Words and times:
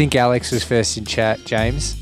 think 0.00 0.16
Alex 0.16 0.50
was 0.50 0.64
first 0.64 0.96
in 0.96 1.04
chat, 1.04 1.44
James? 1.44 1.94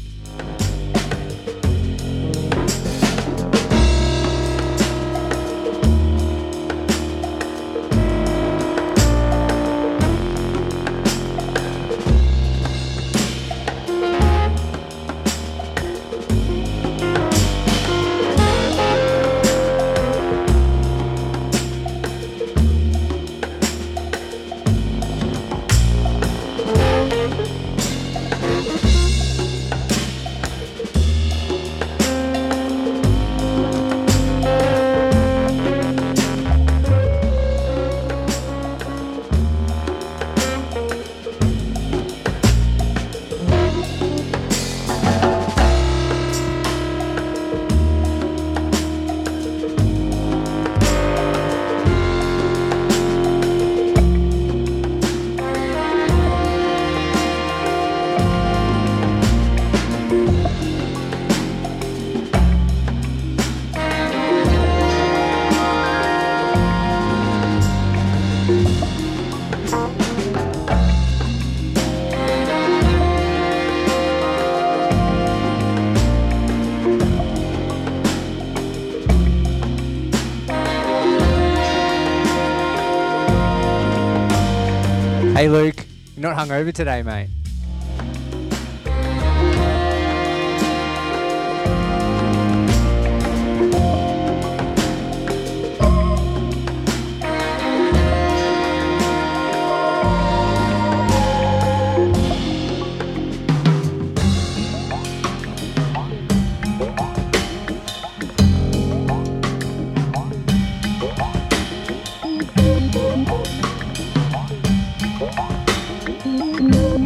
Hungover 86.38 86.72
today, 86.72 87.02
mate. 87.02 87.37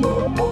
All 0.04 0.51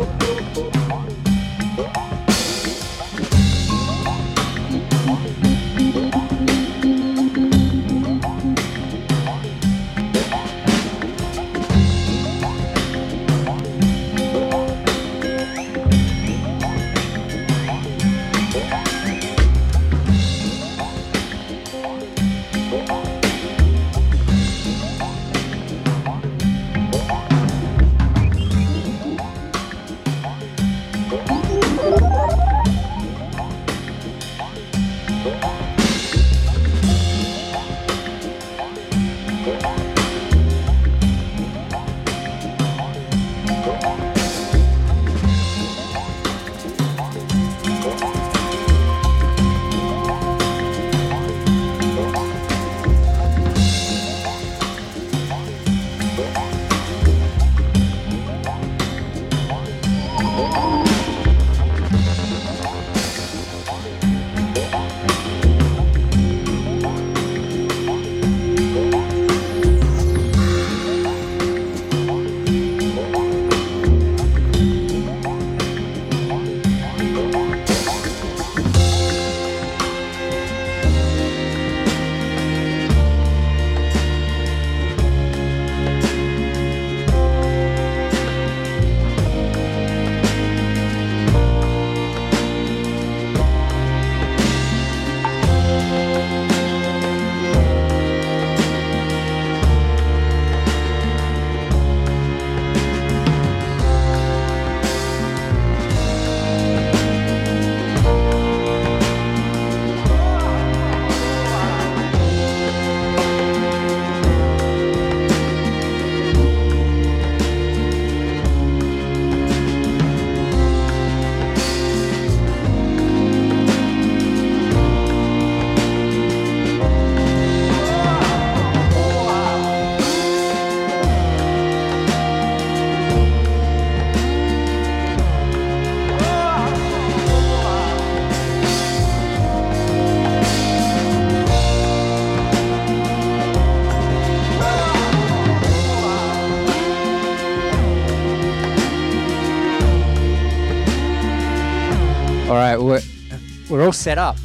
set 153.93 154.19
up. 154.19 154.37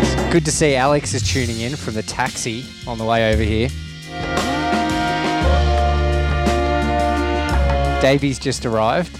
It's 0.00 0.32
good 0.32 0.44
to 0.44 0.50
see 0.50 0.74
Alex 0.74 1.14
is 1.14 1.22
tuning 1.22 1.60
in 1.60 1.76
from 1.76 1.94
the 1.94 2.02
taxi 2.02 2.64
on 2.86 2.98
the 2.98 3.04
way 3.04 3.32
over 3.32 3.42
here. 3.42 3.68
Davey's 8.00 8.38
just 8.38 8.66
arrived. 8.66 9.18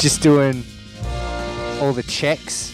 Just 0.00 0.22
doing 0.22 0.64
all 1.80 1.92
the 1.92 2.04
checks. 2.06 2.72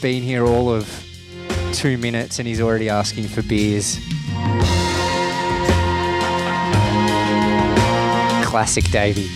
Been 0.00 0.22
here 0.22 0.46
all 0.46 0.72
of 0.72 0.88
two 1.74 1.98
minutes 1.98 2.38
and 2.38 2.48
he's 2.48 2.60
already 2.62 2.88
asking 2.88 3.28
for 3.28 3.42
beers. 3.42 3.98
Classic 8.46 8.84
Davey. 8.90 9.28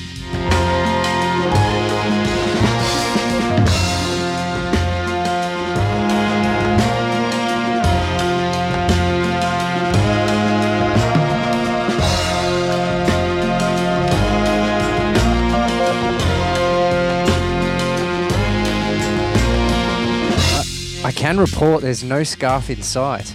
Report 21.38 21.82
there's 21.82 22.04
no 22.04 22.22
scarf 22.22 22.70
in 22.70 22.82
sight. 22.82 23.28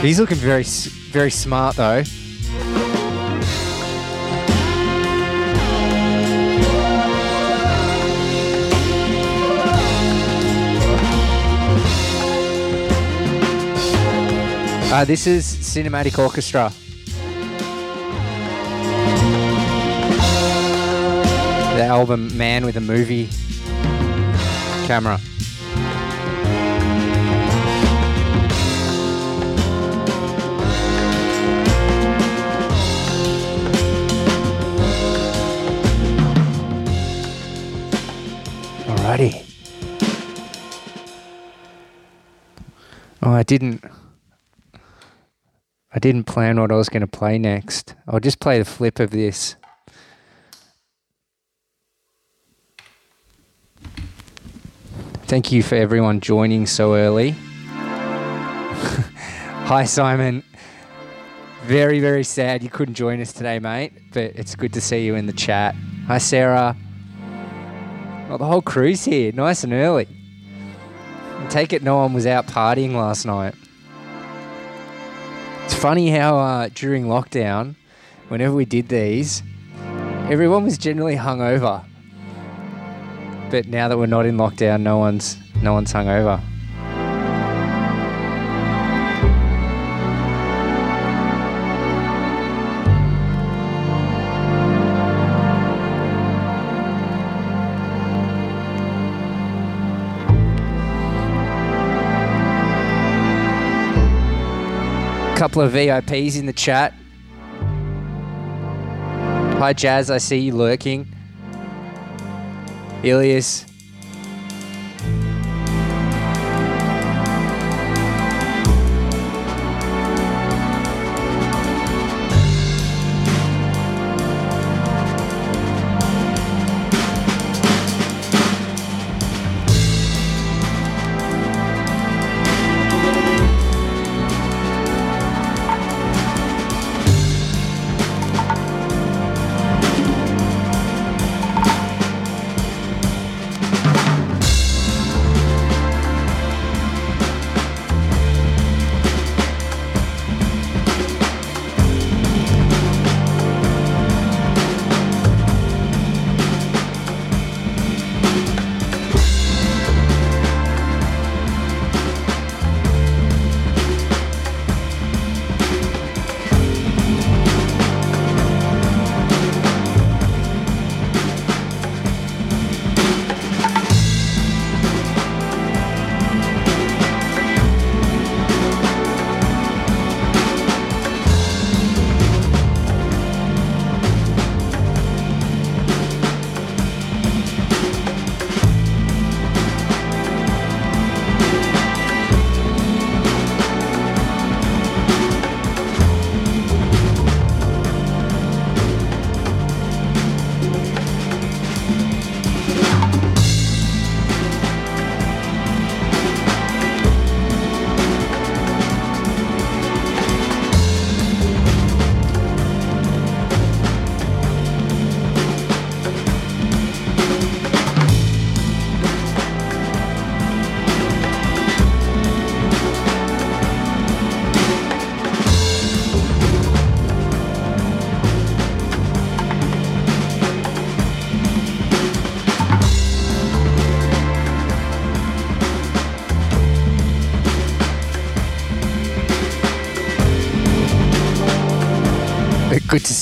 He's 0.00 0.18
looking 0.18 0.36
very, 0.36 0.64
very 0.64 1.30
smart 1.30 1.76
though. 1.76 2.02
Uh, 14.92 15.04
this 15.06 15.26
is 15.26 15.46
Cinematic 15.46 16.18
Orchestra. 16.18 16.70
The 21.76 21.84
album 21.84 22.36
Man 22.36 22.66
with 22.66 22.76
a 22.76 22.80
Movie 22.80 23.30
Camera. 24.86 25.18
Oh, 43.22 43.30
I 43.30 43.42
didn't. 43.42 43.84
I 45.94 45.98
didn't 45.98 46.24
plan 46.24 46.58
what 46.58 46.72
I 46.72 46.76
was 46.76 46.88
going 46.88 47.02
to 47.02 47.06
play 47.06 47.36
next. 47.36 47.94
I'll 48.08 48.20
just 48.20 48.40
play 48.40 48.58
the 48.58 48.64
flip 48.64 48.98
of 48.98 49.10
this. 49.10 49.56
Thank 55.24 55.52
you 55.52 55.62
for 55.62 55.74
everyone 55.74 56.20
joining 56.20 56.64
so 56.66 56.94
early. 56.94 57.30
Hi, 59.66 59.84
Simon. 59.84 60.42
Very, 61.64 62.00
very 62.00 62.24
sad 62.24 62.62
you 62.62 62.70
couldn't 62.70 62.94
join 62.94 63.20
us 63.20 63.34
today, 63.34 63.58
mate, 63.58 63.92
but 64.14 64.32
it's 64.36 64.54
good 64.54 64.72
to 64.72 64.80
see 64.80 65.04
you 65.04 65.16
in 65.16 65.26
the 65.26 65.32
chat. 65.34 65.74
Hi, 66.06 66.16
Sarah. 66.16 66.74
Well, 68.32 68.38
the 68.38 68.46
whole 68.46 68.62
crew's 68.62 69.04
here, 69.04 69.30
nice 69.30 69.62
and 69.62 69.74
early. 69.74 70.08
Take 71.50 71.74
it 71.74 71.82
no 71.82 71.98
one 71.98 72.14
was 72.14 72.26
out 72.26 72.46
partying 72.46 72.94
last 72.94 73.26
night. 73.26 73.54
It's 75.66 75.74
funny 75.74 76.08
how 76.08 76.38
uh, 76.38 76.70
during 76.74 77.04
lockdown, 77.04 77.74
whenever 78.28 78.54
we 78.54 78.64
did 78.64 78.88
these, 78.88 79.42
everyone 80.30 80.64
was 80.64 80.78
generally 80.78 81.14
hungover. 81.14 81.84
But 83.50 83.68
now 83.68 83.88
that 83.88 83.98
we're 83.98 84.06
not 84.06 84.24
in 84.24 84.38
lockdown, 84.38 84.80
no 84.80 84.96
one's 84.96 85.36
no 85.60 85.74
one's 85.74 85.92
hungover. 85.92 86.42
Couple 105.42 105.62
of 105.62 105.72
VIPs 105.72 106.38
in 106.38 106.46
the 106.46 106.52
chat. 106.52 106.94
Hi 109.58 109.72
Jazz, 109.72 110.08
I 110.08 110.18
see 110.18 110.38
you 110.38 110.54
lurking. 110.54 111.12
Ilias. 113.02 113.66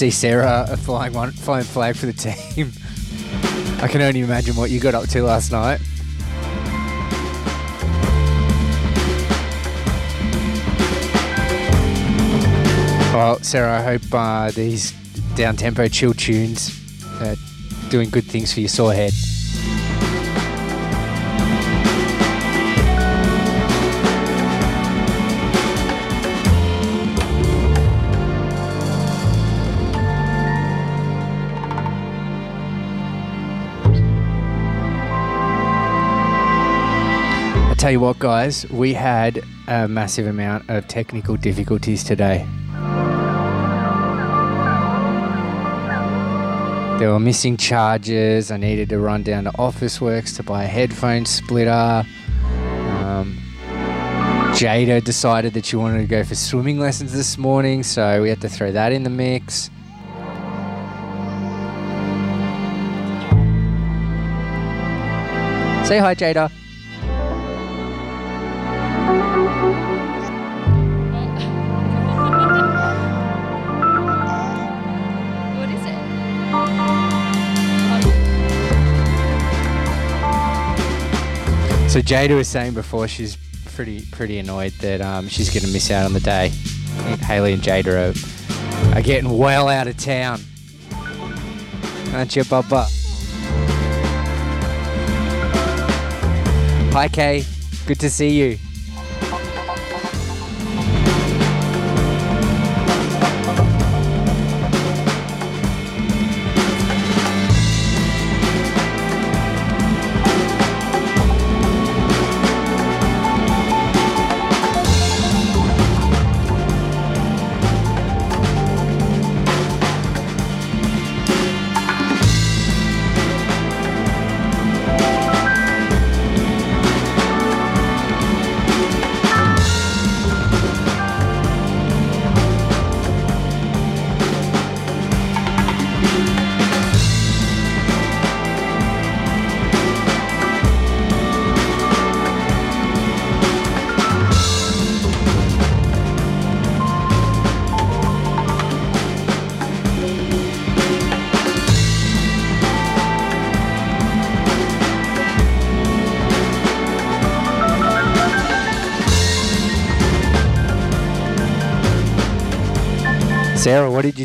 See 0.01 0.11
Sarah 0.11 0.67
flying 0.79 1.13
one, 1.13 1.31
flying 1.31 1.63
flag 1.63 1.95
for 1.95 2.07
the 2.07 2.15
team. 2.15 2.73
I 3.83 3.87
can 3.87 4.01
only 4.01 4.21
imagine 4.21 4.57
what 4.57 4.71
you 4.71 4.81
got 4.81 4.95
up 4.95 5.07
to 5.11 5.23
last 5.23 5.53
night. 5.53 5.79
Well, 13.13 13.41
Sarah, 13.43 13.79
I 13.79 13.83
hope 13.83 14.03
uh, 14.11 14.51
these 14.53 14.93
down 15.35 15.57
tempo 15.57 15.87
chill 15.89 16.15
tunes 16.15 16.71
are 17.21 17.37
doing 17.91 18.09
good 18.09 18.25
things 18.25 18.55
for 18.55 18.61
your 18.61 18.71
sore 18.71 18.95
head. 18.95 19.13
Tell 37.81 37.91
you 37.91 38.01
what, 38.01 38.19
guys, 38.19 38.69
we 38.69 38.93
had 38.93 39.43
a 39.67 39.89
massive 39.89 40.27
amount 40.27 40.69
of 40.69 40.87
technical 40.87 41.37
difficulties 41.37 42.05
today. 42.05 42.47
There 46.99 47.11
were 47.11 47.19
missing 47.19 47.57
charges. 47.57 48.51
I 48.51 48.59
needed 48.59 48.91
to 48.91 48.99
run 48.99 49.23
down 49.23 49.45
to 49.45 49.51
Officeworks 49.53 50.37
to 50.37 50.43
buy 50.43 50.65
a 50.65 50.67
headphone 50.67 51.25
splitter. 51.25 52.05
Um, 53.01 53.39
Jada 54.53 55.03
decided 55.03 55.55
that 55.55 55.65
she 55.65 55.77
wanted 55.77 56.03
to 56.03 56.07
go 56.07 56.23
for 56.23 56.35
swimming 56.35 56.79
lessons 56.79 57.15
this 57.15 57.39
morning, 57.39 57.83
so 57.83 58.21
we 58.21 58.29
had 58.29 58.43
to 58.43 58.51
throw 58.51 58.73
that 58.73 58.93
in 58.93 59.05
the 59.05 59.09
mix. 59.09 59.71
Say 65.89 65.97
hi, 65.97 66.15
Jada. 66.15 66.53
So 81.91 82.01
Jada 82.01 82.37
was 82.37 82.47
saying 82.47 82.75
before 82.75 83.09
she's 83.09 83.37
pretty 83.65 84.07
pretty 84.13 84.39
annoyed 84.39 84.71
that 84.75 85.01
um, 85.01 85.27
she's 85.27 85.53
going 85.53 85.65
to 85.65 85.73
miss 85.73 85.91
out 85.91 86.05
on 86.05 86.13
the 86.13 86.21
day. 86.21 86.51
Haley 87.27 87.53
and 87.53 87.61
Jada 87.61 88.15
are, 88.95 88.97
are 88.97 89.03
getting 89.03 89.37
well 89.37 89.69
out 89.69 89.89
of 89.89 89.97
town. 89.97 90.41
Aren't 92.15 92.37
you, 92.37 92.45
Bubba? 92.45 92.87
Hi, 96.93 97.09
Kay. 97.09 97.45
Good 97.87 97.99
to 97.99 98.09
see 98.09 98.39
you. 98.39 98.59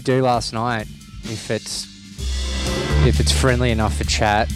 Do 0.06 0.22
last 0.22 0.54
night? 0.54 0.88
If 1.24 1.50
it's 1.50 1.88
if 3.08 3.20
it's 3.20 3.32
friendly 3.32 3.72
enough 3.72 3.98
for 3.98 4.04
chat. 4.04 4.48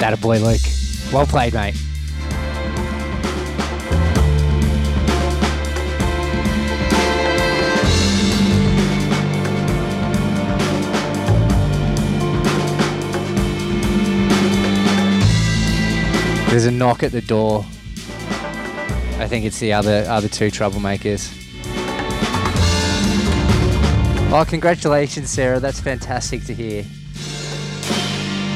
That 0.00 0.14
a 0.14 0.16
boy, 0.16 0.38
Luke. 0.38 0.60
Well 1.12 1.26
played, 1.26 1.52
mate. 1.52 1.76
There's 16.50 16.66
a 16.66 16.70
knock 16.72 17.04
at 17.04 17.12
the 17.12 17.20
door. 17.20 17.64
I 19.20 19.28
think 19.28 19.44
it's 19.44 19.60
the 19.60 19.72
other 19.72 20.04
other 20.08 20.26
two 20.26 20.48
troublemakers. 20.48 21.32
Oh, 24.32 24.44
congratulations, 24.44 25.30
Sarah. 25.30 25.60
That's 25.60 25.78
fantastic 25.78 26.44
to 26.46 26.54
hear. 26.54 26.84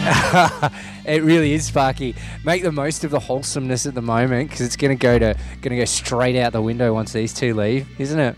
it 1.07 1.23
really 1.23 1.53
is, 1.53 1.67
Sparky. 1.67 2.17
Make 2.45 2.65
the 2.65 2.73
most 2.73 3.05
of 3.05 3.13
the 3.13 3.21
wholesomeness 3.21 3.87
at 3.87 3.95
the 3.95 4.03
moment 4.03 4.51
because 4.51 4.67
it's 4.67 4.77
going 4.77 4.99
to 4.99 5.01
go 5.01 5.17
to 5.21 5.35
to 5.63 5.69
go 5.77 5.85
straight 5.85 6.37
out 6.37 6.53
the 6.53 6.63
window 6.63 6.93
once 6.93 7.13
these 7.13 7.33
two 7.33 7.55
leave, 7.55 7.87
isn't 8.01 8.19
it? 8.19 8.37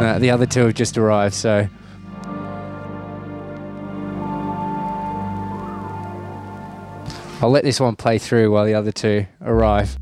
Uh, 0.00 0.20
the 0.20 0.30
other 0.30 0.46
two 0.46 0.66
have 0.66 0.74
just 0.74 0.96
arrived, 0.96 1.34
so. 1.34 1.68
I'll 7.40 7.50
let 7.50 7.64
this 7.64 7.80
one 7.80 7.96
play 7.96 8.18
through 8.18 8.50
while 8.50 8.64
the 8.64 8.74
other 8.74 8.92
two 8.92 9.26
arrive. 9.42 9.98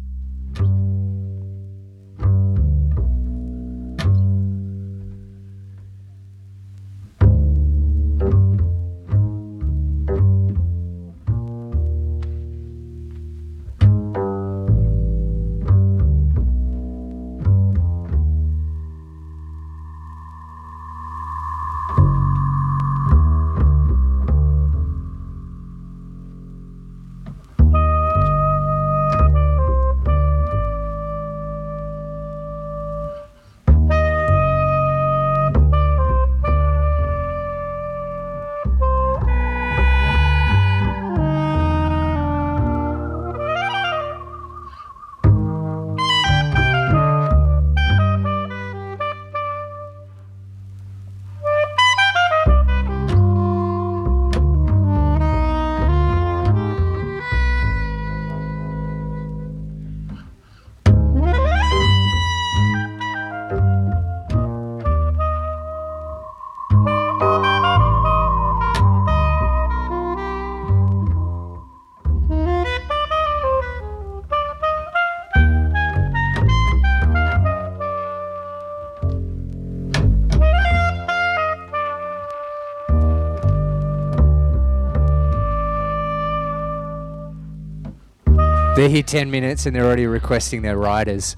They're 88.83 88.91
here 88.91 89.05
10 89.05 89.31
minutes 89.31 89.65
and 89.65 89.77
they're 89.77 89.85
already 89.85 90.09
requesting 90.09 90.63
their 90.63 90.77
riders. 90.77 91.37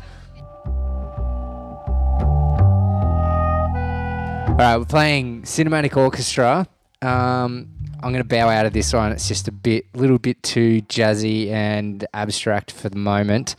All 4.49 4.57
right, 4.57 4.79
we're 4.79 4.87
playing 4.87 5.43
Cinematic 5.43 5.95
Orchestra. 5.95 6.67
Um, 7.03 7.69
I'm 8.03 8.13
going 8.13 8.15
to 8.15 8.25
bow 8.25 8.49
out 8.49 8.65
of 8.65 8.73
this 8.73 8.95
one. 8.95 9.13
It's 9.13 9.29
just 9.29 9.47
a 9.47 9.53
bit, 9.53 9.95
little 9.95 10.19
bit 10.19 10.43
too 10.43 10.81
jazzy 10.89 11.51
and 11.51 12.07
abstract 12.15 12.73
for 12.73 12.89
the 12.89 12.97
moment. 12.97 13.57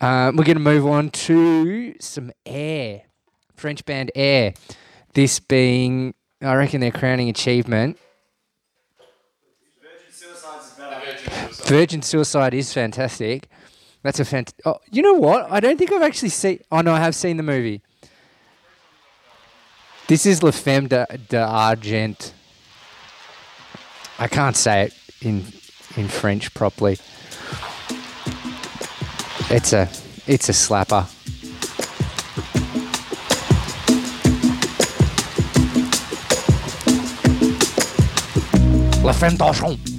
Um, 0.00 0.36
we're 0.36 0.44
going 0.44 0.58
to 0.58 0.62
move 0.62 0.86
on 0.86 1.10
to 1.10 1.96
some 1.98 2.30
Air, 2.46 3.02
French 3.56 3.84
band 3.84 4.12
Air. 4.14 4.54
This 5.14 5.40
being, 5.40 6.14
I 6.40 6.54
reckon, 6.54 6.80
their 6.80 6.92
crowning 6.92 7.28
achievement. 7.28 7.98
Virgin 11.64 12.02
Suicide 12.02 12.54
is 12.54 12.72
fantastic. 12.72 13.48
That's 14.02 14.18
a 14.18 14.24
fant. 14.24 14.52
Oh, 14.64 14.78
you 14.90 15.00
know 15.00 15.14
what? 15.14 15.50
I 15.50 15.60
don't 15.60 15.78
think 15.78 15.92
I've 15.92 16.02
actually 16.02 16.30
seen. 16.30 16.60
Oh 16.72 16.80
no, 16.80 16.92
I 16.92 16.98
have 16.98 17.14
seen 17.14 17.36
the 17.36 17.42
movie. 17.42 17.80
This 20.08 20.26
is 20.26 20.42
La 20.42 20.50
Femme 20.50 20.88
de, 20.88 21.06
de 21.28 21.40
Argent. 21.40 22.34
I 24.18 24.28
can't 24.28 24.56
say 24.56 24.86
it 24.86 24.94
in 25.20 25.44
in 25.96 26.08
French 26.08 26.52
properly. 26.52 26.98
It's 29.50 29.72
a 29.72 29.88
it's 30.26 30.48
a 30.48 30.52
slapper. 30.52 31.06
La 39.04 39.12
Femme 39.12 39.36
d'Argent. 39.36 39.91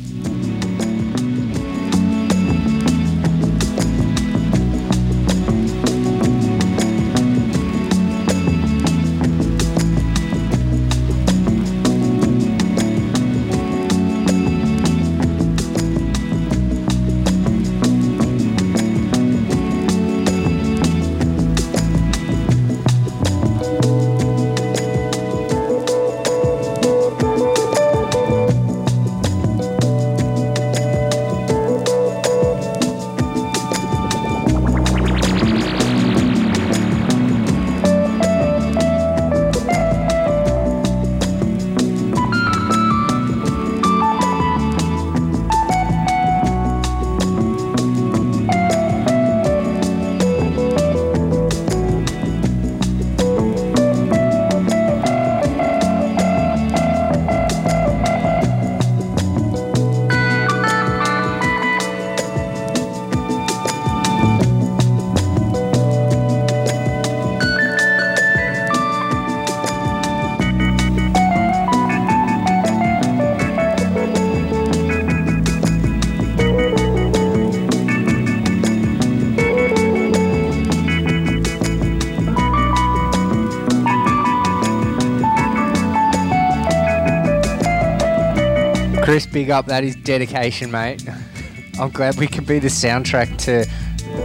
Chris, 89.13 89.27
big 89.27 89.51
up. 89.51 89.67
That 89.67 89.83
is 89.83 89.95
dedication, 89.95 90.71
mate. 90.71 91.07
I'm 91.79 91.91
glad 91.91 92.17
we 92.17 92.25
can 92.25 92.45
be 92.45 92.57
the 92.57 92.67
soundtrack 92.67 93.37
to 93.43 93.63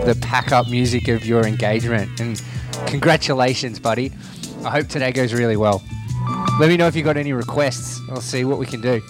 the 0.06 0.18
pack 0.22 0.50
up 0.50 0.66
music 0.70 1.08
of 1.08 1.26
your 1.26 1.46
engagement. 1.46 2.18
And 2.18 2.42
congratulations, 2.86 3.78
buddy. 3.78 4.10
I 4.64 4.70
hope 4.70 4.88
today 4.88 5.12
goes 5.12 5.34
really 5.34 5.58
well. 5.58 5.82
Let 6.58 6.70
me 6.70 6.78
know 6.78 6.86
if 6.86 6.96
you 6.96 7.02
got 7.02 7.18
any 7.18 7.34
requests. 7.34 8.00
I'll 8.08 8.22
see 8.22 8.46
what 8.46 8.58
we 8.58 8.64
can 8.64 8.80
do. 8.80 9.02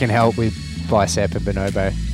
Can 0.00 0.08
help 0.08 0.38
with 0.38 0.56
bicep 0.88 1.34
and 1.34 1.44
bonobo. 1.44 2.09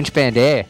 French 0.00 0.14
band 0.14 0.38
Air. 0.38 0.64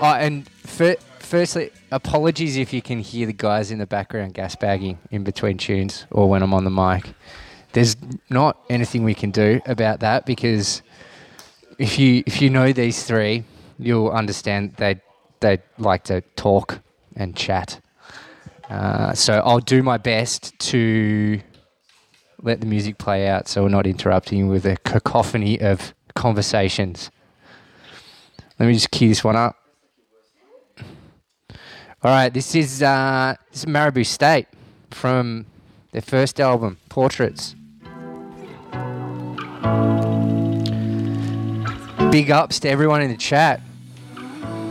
Oh, 0.00 0.14
and 0.14 0.48
fir- 0.48 0.94
firstly, 1.18 1.72
apologies 1.90 2.56
if 2.56 2.72
you 2.72 2.80
can 2.80 3.00
hear 3.00 3.26
the 3.26 3.32
guys 3.32 3.72
in 3.72 3.80
the 3.80 3.86
background 3.86 4.34
gas 4.34 4.54
bagging 4.54 5.00
in 5.10 5.24
between 5.24 5.58
tunes 5.58 6.06
or 6.12 6.28
when 6.28 6.40
I'm 6.40 6.54
on 6.54 6.62
the 6.62 6.70
mic. 6.70 7.12
There's 7.72 7.96
not 8.30 8.62
anything 8.70 9.02
we 9.02 9.14
can 9.14 9.32
do 9.32 9.60
about 9.66 9.98
that 10.00 10.24
because 10.24 10.82
if 11.80 11.98
you 11.98 12.22
if 12.26 12.40
you 12.40 12.48
know 12.48 12.72
these 12.72 13.02
three, 13.02 13.42
you'll 13.76 14.10
understand 14.10 14.74
they 14.76 15.00
they 15.40 15.58
like 15.76 16.04
to 16.04 16.20
talk 16.36 16.78
and 17.16 17.34
chat. 17.34 17.80
Uh, 18.70 19.14
so 19.14 19.42
I'll 19.44 19.58
do 19.58 19.82
my 19.82 19.98
best 19.98 20.56
to 20.70 21.40
let 22.40 22.60
the 22.60 22.66
music 22.66 22.98
play 22.98 23.26
out 23.26 23.48
so 23.48 23.64
we're 23.64 23.70
not 23.70 23.84
interrupting 23.84 24.46
with 24.46 24.64
a 24.64 24.76
cacophony 24.84 25.60
of 25.60 25.92
conversations. 26.14 27.10
Let 28.58 28.66
me 28.66 28.72
just 28.72 28.90
key 28.90 29.08
this 29.08 29.22
one 29.22 29.36
up. 29.36 29.56
All 32.02 32.12
right, 32.12 32.32
this 32.32 32.54
is 32.54 32.82
uh, 32.82 33.34
this 33.50 33.64
is 33.64 33.66
Maribou 33.66 34.06
State 34.06 34.46
from 34.90 35.46
their 35.92 36.02
first 36.02 36.40
album, 36.40 36.78
Portraits. 36.88 37.54
Big 42.10 42.30
ups 42.30 42.60
to 42.60 42.68
everyone 42.68 43.02
in 43.02 43.10
the 43.10 43.16
chat. 43.18 43.60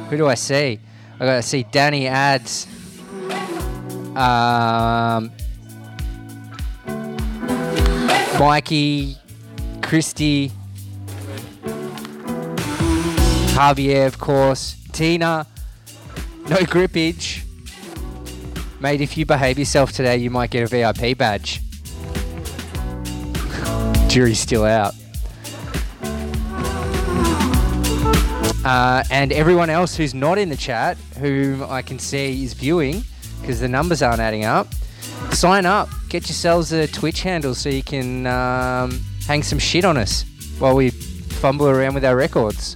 Who 0.10 0.18
do 0.18 0.28
I 0.28 0.36
see? 0.36 0.80
I 1.16 1.26
gotta 1.26 1.44
see 1.44 1.64
Danny 1.72 2.08
Ads. 2.08 2.68
Um, 4.16 5.32
Mikey, 8.40 9.18
Christy, 9.82 10.52
Javier, 13.56 14.06
of 14.06 14.20
course, 14.20 14.76
Tina, 14.92 15.48
no 16.50 16.58
grippage. 16.58 17.46
Mate, 18.82 19.00
if 19.00 19.16
you 19.16 19.26
behave 19.26 19.58
yourself 19.58 19.94
today, 19.94 20.18
you 20.18 20.30
might 20.30 20.52
get 20.52 20.64
a 20.64 20.68
VIP 20.68 21.18
badge. 21.18 21.62
Jury's 24.10 24.42
still 24.42 24.66
out. 24.66 24.94
Uh, 28.66 29.06
and 29.10 29.32
everyone 29.32 29.70
else 29.70 29.96
who's 29.96 30.14
not 30.14 30.38
in 30.38 30.50
the 30.50 30.58
chat, 30.58 30.98
whom 31.20 31.64
I 31.64 31.82
can 31.82 31.98
see 31.98 32.44
is 32.44 32.54
viewing, 32.54 33.06
because 33.40 33.62
the 33.62 33.70
numbers 33.70 34.02
aren't 34.02 34.20
adding 34.20 34.44
up, 34.44 34.68
sign 35.32 35.66
up. 35.66 35.88
Get 36.10 36.28
yourselves 36.28 36.74
a 36.74 36.88
Twitch 36.88 37.22
handle 37.22 37.56
so 37.56 37.70
you 37.70 37.84
can 37.84 38.28
um, 38.28 39.00
hang 39.26 39.44
some 39.44 39.60
shit 39.60 39.86
on 39.86 39.96
us 39.96 40.26
while 40.60 40.76
we 40.76 40.90
fumble 40.90 41.70
around 41.70 41.94
with 41.94 42.04
our 42.04 42.18
records. 42.18 42.76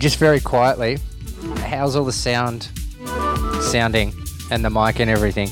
Just 0.00 0.16
very 0.16 0.40
quietly, 0.40 0.96
how's 1.58 1.94
all 1.94 2.06
the 2.06 2.12
sound 2.12 2.70
sounding 3.60 4.14
and 4.50 4.64
the 4.64 4.70
mic 4.70 4.98
and 4.98 5.10
everything? 5.10 5.48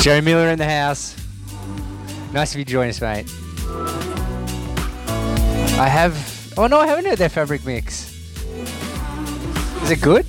Joe 0.00 0.20
Miller 0.20 0.50
in 0.50 0.58
the 0.60 0.64
house. 0.64 1.16
Nice 2.32 2.52
of 2.52 2.60
you 2.60 2.64
to 2.64 2.70
join 2.70 2.88
us, 2.88 3.00
mate. 3.00 3.28
I 5.78 5.88
have. 5.88 6.54
Oh 6.56 6.68
no, 6.68 6.78
I 6.78 6.86
haven't 6.86 7.06
heard 7.06 7.18
their 7.18 7.28
fabric 7.28 7.66
mix. 7.66 8.14
Is 9.82 9.90
it 9.90 10.00
good? 10.00 10.24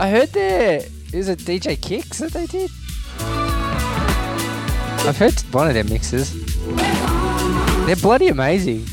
I 0.00 0.08
heard 0.08 0.30
there 0.30 0.80
is 1.12 1.28
a 1.28 1.36
DJ 1.36 1.78
Kicks 1.78 2.20
that 2.20 2.32
they 2.32 2.46
did. 2.46 2.70
I've 5.06 5.18
heard 5.18 5.38
one 5.52 5.68
of 5.68 5.74
their 5.74 5.84
mixes. 5.84 6.32
They're 7.84 7.96
bloody 7.96 8.28
amazing. 8.28 8.86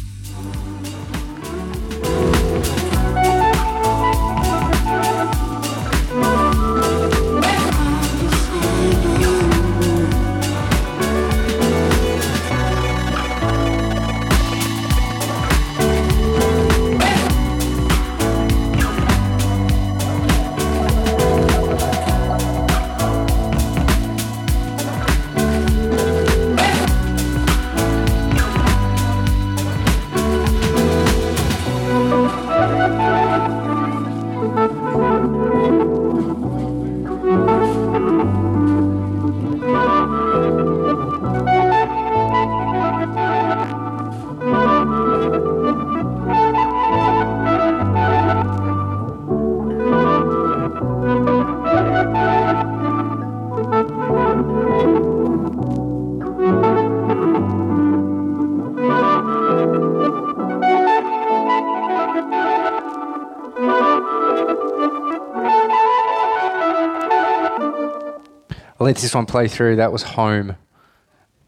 Let 68.87 68.95
this 68.95 69.13
one 69.13 69.25
play 69.25 69.49
through. 69.49 69.75
That 69.75 69.91
was 69.91 70.03
Home. 70.03 70.55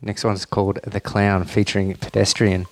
Next 0.01 0.25
one's 0.25 0.45
called 0.45 0.79
The 0.83 0.99
Clown, 0.99 1.45
featuring 1.45 1.95
Pedestrian. 1.95 2.65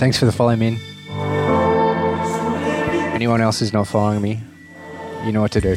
Thanks 0.00 0.18
for 0.18 0.24
the 0.24 0.32
follow, 0.32 0.56
Min. 0.56 0.78
Anyone 3.12 3.42
else 3.42 3.60
who's 3.60 3.74
not 3.74 3.86
following 3.86 4.22
me, 4.22 4.40
you 5.26 5.30
know 5.30 5.42
what 5.42 5.52
to 5.52 5.60
do. 5.60 5.76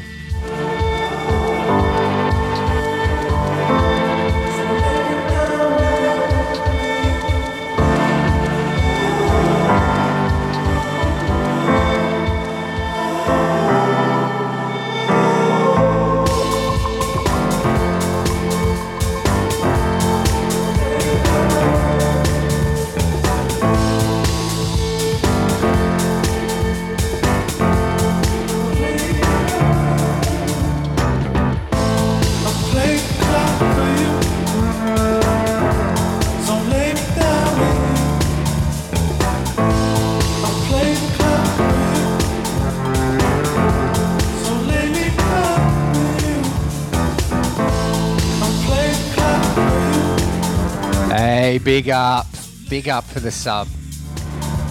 Big 51.73 51.89
up. 51.89 52.27
Big 52.69 52.87
up 52.87 53.03
for 53.03 53.19
the 53.19 53.31
sub. 53.31 53.67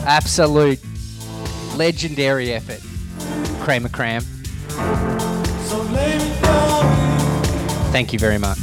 Absolute 0.06 0.78
legendary 1.74 2.52
effort. 2.52 2.80
Kramer 3.60 3.88
Cram. 3.88 4.22
Thank 7.90 8.12
you 8.12 8.20
very 8.20 8.38
much. 8.38 8.61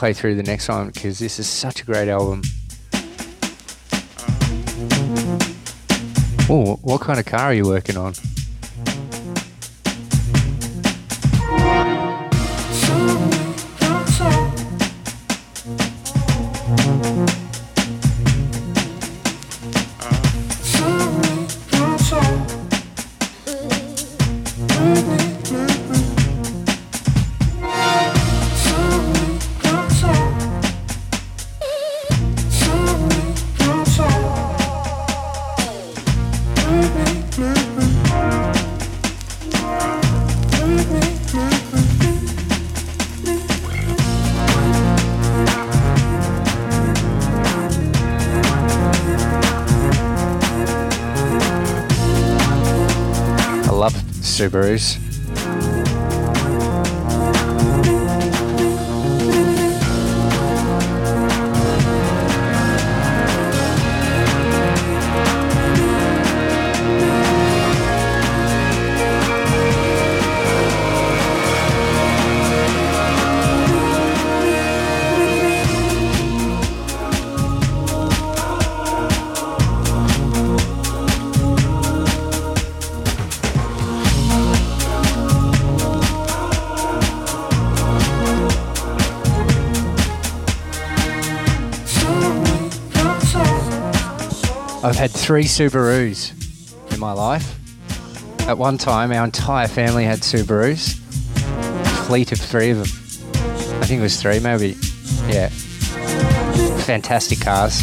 Play 0.00 0.14
through 0.14 0.34
the 0.34 0.42
next 0.42 0.66
one 0.66 0.86
because 0.86 1.18
this 1.18 1.38
is 1.38 1.46
such 1.46 1.82
a 1.82 1.84
great 1.84 2.08
album. 2.08 2.40
Oh, 6.48 6.78
what 6.80 7.02
kind 7.02 7.20
of 7.20 7.26
car 7.26 7.40
are 7.40 7.52
you 7.52 7.66
working 7.66 7.98
on? 7.98 8.14
Subarus. 54.30 55.09
Had 95.00 95.10
three 95.10 95.44
Subarus 95.44 96.30
in 96.92 97.00
my 97.00 97.12
life. 97.12 97.56
At 98.40 98.58
one 98.58 98.76
time, 98.76 99.12
our 99.12 99.24
entire 99.24 99.66
family 99.66 100.04
had 100.04 100.18
Subarus, 100.18 100.98
a 101.38 102.04
Fleet 102.04 102.32
of 102.32 102.38
three 102.38 102.68
of 102.68 102.76
them. 102.76 103.80
I 103.80 103.86
think 103.86 104.00
it 104.00 104.02
was 104.02 104.20
three, 104.20 104.40
maybe. 104.40 104.76
Yeah. 105.26 105.48
Fantastic 106.84 107.40
cars. 107.40 107.80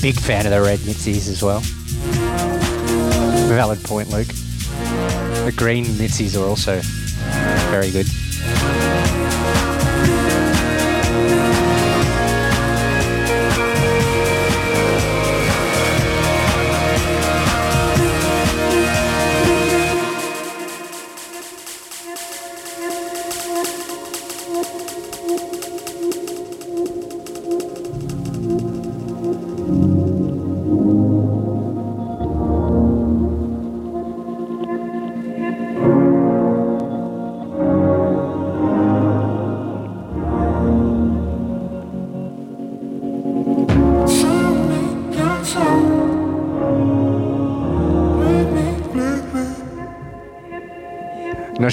Big 0.00 0.14
fan 0.14 0.46
of 0.46 0.52
the 0.52 0.60
red 0.62 0.78
Mitzies 0.78 1.28
as 1.28 1.42
well. 1.42 1.58
Valid 3.48 3.82
point, 3.82 4.10
Luke. 4.10 4.28
The 5.48 5.56
green 5.56 5.86
Mitzies 5.86 6.38
are 6.38 6.46
also 6.46 6.78
Very 7.70 7.90
good. 7.90 8.17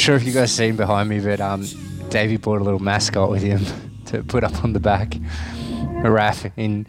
Sure 0.06 0.16
if 0.16 0.24
you 0.24 0.32
guys 0.32 0.51
seen 0.51 0.76
behind 0.76 1.10
me, 1.10 1.20
but 1.20 1.41
um, 1.41 1.66
Davey 2.10 2.38
bought 2.38 2.62
a 2.62 2.64
little 2.64 2.80
mascot 2.80 3.32
with 3.32 3.41
him 3.41 3.66
to 4.06 4.22
put 4.24 4.43
up 4.43 4.64
on 4.64 4.74
the 4.74 4.80
back, 4.80 5.16
a 5.16 6.10
Raph 6.10 6.51
in 6.58 6.86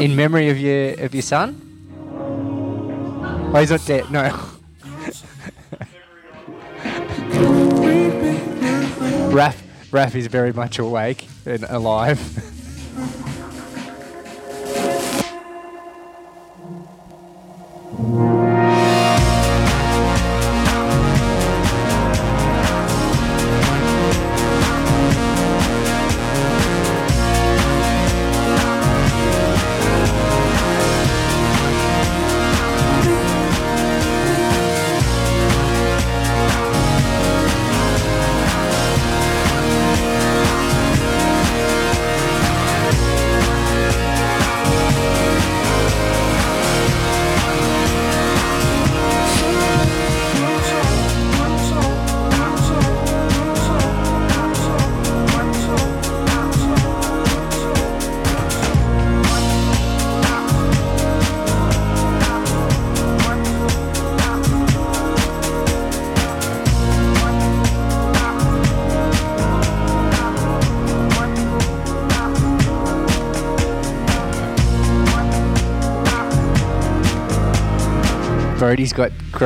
in 0.00 0.14
memory 0.14 0.48
of 0.48 0.60
your 0.60 0.90
of 1.04 1.12
your 1.12 1.22
son. 1.22 1.60
Oh, 3.52 3.58
he's 3.58 3.72
not 3.72 3.84
dead. 3.84 4.08
No. 4.12 4.22
Raph, 9.32 9.60
Raph 9.90 10.14
is 10.14 10.28
very 10.28 10.52
much 10.52 10.78
awake 10.78 11.26
and 11.46 11.64
alive. 11.64 12.20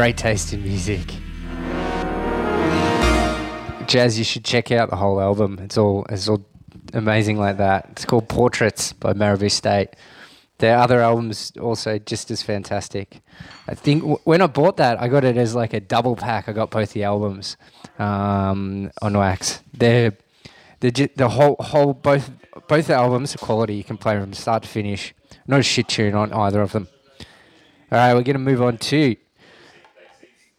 great 0.00 0.16
taste 0.16 0.54
in 0.54 0.62
music. 0.62 1.06
Jazz, 3.86 4.16
you 4.16 4.24
should 4.24 4.46
check 4.46 4.72
out 4.72 4.88
the 4.88 4.96
whole 4.96 5.20
album. 5.20 5.58
It's 5.60 5.76
all 5.76 6.06
it's 6.08 6.26
all 6.26 6.42
amazing 6.94 7.36
like 7.36 7.58
that. 7.58 7.86
It's 7.90 8.06
called 8.06 8.26
Portraits 8.26 8.94
by 8.94 9.12
Maribou 9.12 9.50
State. 9.50 9.90
Their 10.56 10.78
other 10.78 11.02
albums 11.02 11.52
also 11.60 11.98
just 11.98 12.30
as 12.30 12.42
fantastic. 12.42 13.20
I 13.68 13.74
think 13.74 14.00
w- 14.00 14.18
when 14.24 14.40
I 14.40 14.46
bought 14.46 14.78
that, 14.78 14.98
I 14.98 15.06
got 15.08 15.22
it 15.22 15.36
as 15.36 15.54
like 15.54 15.74
a 15.74 15.80
double 15.80 16.16
pack. 16.16 16.48
I 16.48 16.52
got 16.52 16.70
both 16.70 16.94
the 16.94 17.04
albums 17.04 17.58
um, 17.98 18.90
on 19.02 19.18
wax. 19.18 19.60
They're, 19.74 20.16
they're 20.80 20.92
ju- 20.92 21.14
the 21.14 21.28
whole 21.28 21.56
whole 21.60 21.92
both 21.92 22.30
both 22.68 22.86
the 22.86 22.94
albums 22.94 23.34
are 23.34 23.38
quality. 23.38 23.74
You 23.74 23.84
can 23.84 23.98
play 23.98 24.18
from 24.18 24.32
start 24.32 24.62
to 24.62 24.68
finish. 24.70 25.14
Not 25.46 25.60
a 25.60 25.62
shit 25.62 25.88
tune 25.88 26.14
on 26.14 26.32
either 26.32 26.62
of 26.62 26.72
them. 26.72 26.88
All 27.92 27.98
right, 27.98 28.14
we're 28.14 28.22
going 28.22 28.40
to 28.40 28.50
move 28.50 28.62
on 28.62 28.78
to 28.78 29.16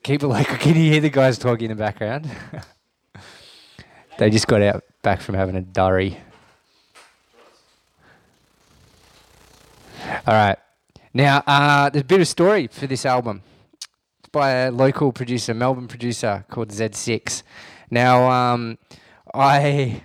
keep 0.03 0.23
it 0.23 0.27
like. 0.27 0.47
Can 0.59 0.75
you 0.75 0.91
hear 0.91 1.01
the 1.01 1.09
guys 1.09 1.37
talking 1.37 1.69
in 1.69 1.77
the 1.77 1.81
background? 1.81 2.29
they 4.17 4.29
just 4.29 4.47
got 4.47 4.61
out 4.61 4.83
back 5.01 5.21
from 5.21 5.35
having 5.35 5.55
a 5.55 5.61
durry. 5.61 6.17
All 10.27 10.33
right, 10.33 10.57
now 11.13 11.43
uh, 11.47 11.89
there's 11.89 12.01
a 12.01 12.05
bit 12.05 12.21
of 12.21 12.27
story 12.27 12.67
for 12.67 12.87
this 12.87 13.05
album. 13.05 13.41
It's 14.19 14.29
by 14.29 14.51
a 14.51 14.71
local 14.71 15.11
producer, 15.11 15.53
Melbourne 15.53 15.87
producer 15.87 16.45
called 16.49 16.69
Z6. 16.69 17.43
Now, 17.89 18.29
um, 18.29 18.77
I 19.33 20.03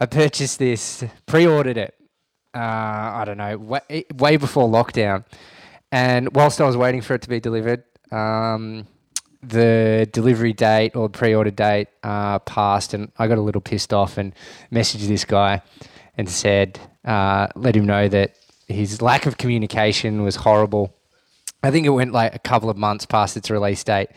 I 0.00 0.06
purchased 0.06 0.58
this, 0.58 1.04
pre-ordered 1.26 1.76
it. 1.76 1.94
Uh, 2.54 2.58
I 2.58 3.22
don't 3.24 3.38
know, 3.38 3.56
way, 3.56 4.04
way 4.14 4.36
before 4.36 4.68
lockdown. 4.68 5.24
And 5.90 6.34
whilst 6.34 6.60
I 6.60 6.66
was 6.66 6.76
waiting 6.76 7.00
for 7.00 7.14
it 7.14 7.22
to 7.22 7.28
be 7.28 7.40
delivered, 7.40 7.84
um, 8.10 8.86
the 9.42 10.08
delivery 10.12 10.52
date 10.52 10.94
or 10.94 11.08
pre-order 11.08 11.50
date 11.50 11.88
uh, 12.02 12.38
passed, 12.40 12.94
and 12.94 13.10
I 13.18 13.26
got 13.26 13.38
a 13.38 13.42
little 13.42 13.60
pissed 13.60 13.92
off 13.92 14.16
and 14.18 14.34
messaged 14.70 15.08
this 15.08 15.24
guy 15.24 15.62
and 16.16 16.28
said, 16.28 16.78
uh, 17.04 17.48
let 17.56 17.74
him 17.74 17.86
know 17.86 18.08
that 18.08 18.36
his 18.68 19.02
lack 19.02 19.26
of 19.26 19.38
communication 19.38 20.22
was 20.22 20.36
horrible. 20.36 20.94
I 21.62 21.70
think 21.70 21.86
it 21.86 21.90
went 21.90 22.12
like 22.12 22.34
a 22.34 22.38
couple 22.38 22.70
of 22.70 22.76
months 22.76 23.06
past 23.06 23.36
its 23.36 23.50
release 23.50 23.82
date. 23.84 24.10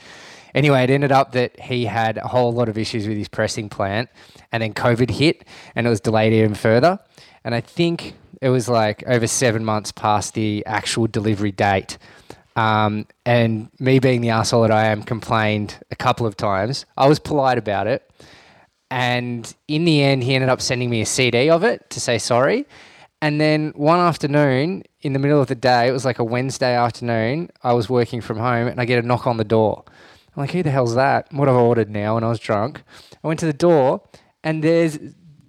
Anyway, 0.54 0.82
it 0.84 0.90
ended 0.90 1.12
up 1.12 1.34
that 1.34 1.60
he 1.60 1.86
had 1.86 2.18
a 2.18 2.28
whole 2.28 2.54
lot 2.54 2.70
of 2.70 2.78
issues 2.78 3.08
with 3.08 3.18
his 3.18 3.28
pressing 3.28 3.68
plant, 3.68 4.10
and 4.52 4.64
then 4.64 4.74
COVID 4.74 5.10
hit, 5.10 5.44
and 5.76 5.86
it 5.86 5.90
was 5.90 6.00
delayed 6.00 6.34
even 6.34 6.54
further. 6.54 7.00
And 7.44 7.54
I 7.54 7.62
think 7.62 8.14
it 8.42 8.50
was 8.50 8.70
like 8.70 9.04
over 9.08 9.28
seven 9.28 9.66
months 9.66 9.92
past 9.92 10.34
the 10.34 10.64
actual 10.66 11.08
delivery 11.08 11.52
date. 11.52 11.98
Um, 12.56 13.08
and 13.26 13.70
me 13.80 14.00
being 14.00 14.22
the 14.22 14.30
asshole 14.30 14.62
that 14.62 14.72
I 14.72 14.86
am, 14.86 15.04
complained 15.04 15.78
a 15.92 15.96
couple 15.96 16.26
of 16.26 16.38
times. 16.38 16.86
I 16.98 17.08
was 17.08 17.20
polite 17.20 17.58
about 17.58 17.88
it. 17.88 18.10
And 18.90 19.54
in 19.68 19.86
the 19.86 20.02
end, 20.02 20.24
he 20.24 20.36
ended 20.36 20.50
up 20.50 20.62
sending 20.62 20.90
me 20.90 21.02
a 21.02 21.06
CD 21.06 21.50
of 21.50 21.64
it 21.64 21.90
to 21.90 22.00
say 22.00 22.18
sorry. 22.18 22.66
And 23.22 23.42
then 23.42 23.74
one 23.76 24.00
afternoon, 24.00 24.84
in 25.02 25.14
the 25.14 25.20
middle 25.20 25.42
of 25.42 25.48
the 25.48 25.56
day, 25.56 25.88
it 25.88 25.92
was 25.92 26.06
like 26.06 26.20
a 26.20 26.24
Wednesday 26.24 26.76
afternoon, 26.76 27.50
I 27.64 27.74
was 27.74 27.90
working 27.90 28.22
from 28.22 28.38
home 28.38 28.68
and 28.68 28.80
I 28.80 28.86
get 28.86 29.04
a 29.04 29.08
knock 29.08 29.26
on 29.26 29.38
the 29.38 29.44
door. 29.44 29.84
I'm 29.88 30.42
like, 30.42 30.52
who 30.52 30.64
the 30.64 30.72
hell's 30.72 30.96
that? 30.96 31.32
What 31.32 31.48
have 31.48 31.58
I 31.58 31.60
ordered 31.60 31.90
now? 31.90 32.18
And 32.18 32.26
I 32.26 32.30
was 32.30 32.40
drunk. 32.40 32.84
I 33.24 33.28
went 33.28 33.40
to 33.40 33.46
the 33.46 33.54
door 33.54 34.02
and 34.44 34.64
there's 34.64 35.00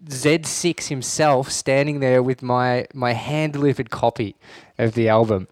Z6 0.06 0.88
himself 0.88 1.50
standing 1.50 2.00
there 2.00 2.22
with 2.22 2.40
my, 2.40 2.86
my 2.94 3.12
hand 3.12 3.52
delivered 3.52 3.90
copy 3.90 4.36
of 4.78 4.94
the 4.94 5.08
album. 5.08 5.48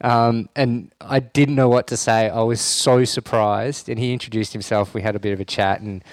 Um, 0.00 0.48
and 0.56 0.92
I 1.00 1.20
didn't 1.20 1.54
know 1.54 1.68
what 1.68 1.86
to 1.88 1.96
say. 1.96 2.28
I 2.28 2.42
was 2.42 2.60
so 2.60 3.04
surprised. 3.04 3.88
And 3.88 3.98
he 3.98 4.12
introduced 4.12 4.52
himself. 4.52 4.94
We 4.94 5.02
had 5.02 5.16
a 5.16 5.20
bit 5.20 5.32
of 5.32 5.40
a 5.40 5.44
chat, 5.44 5.80
and 5.80 6.04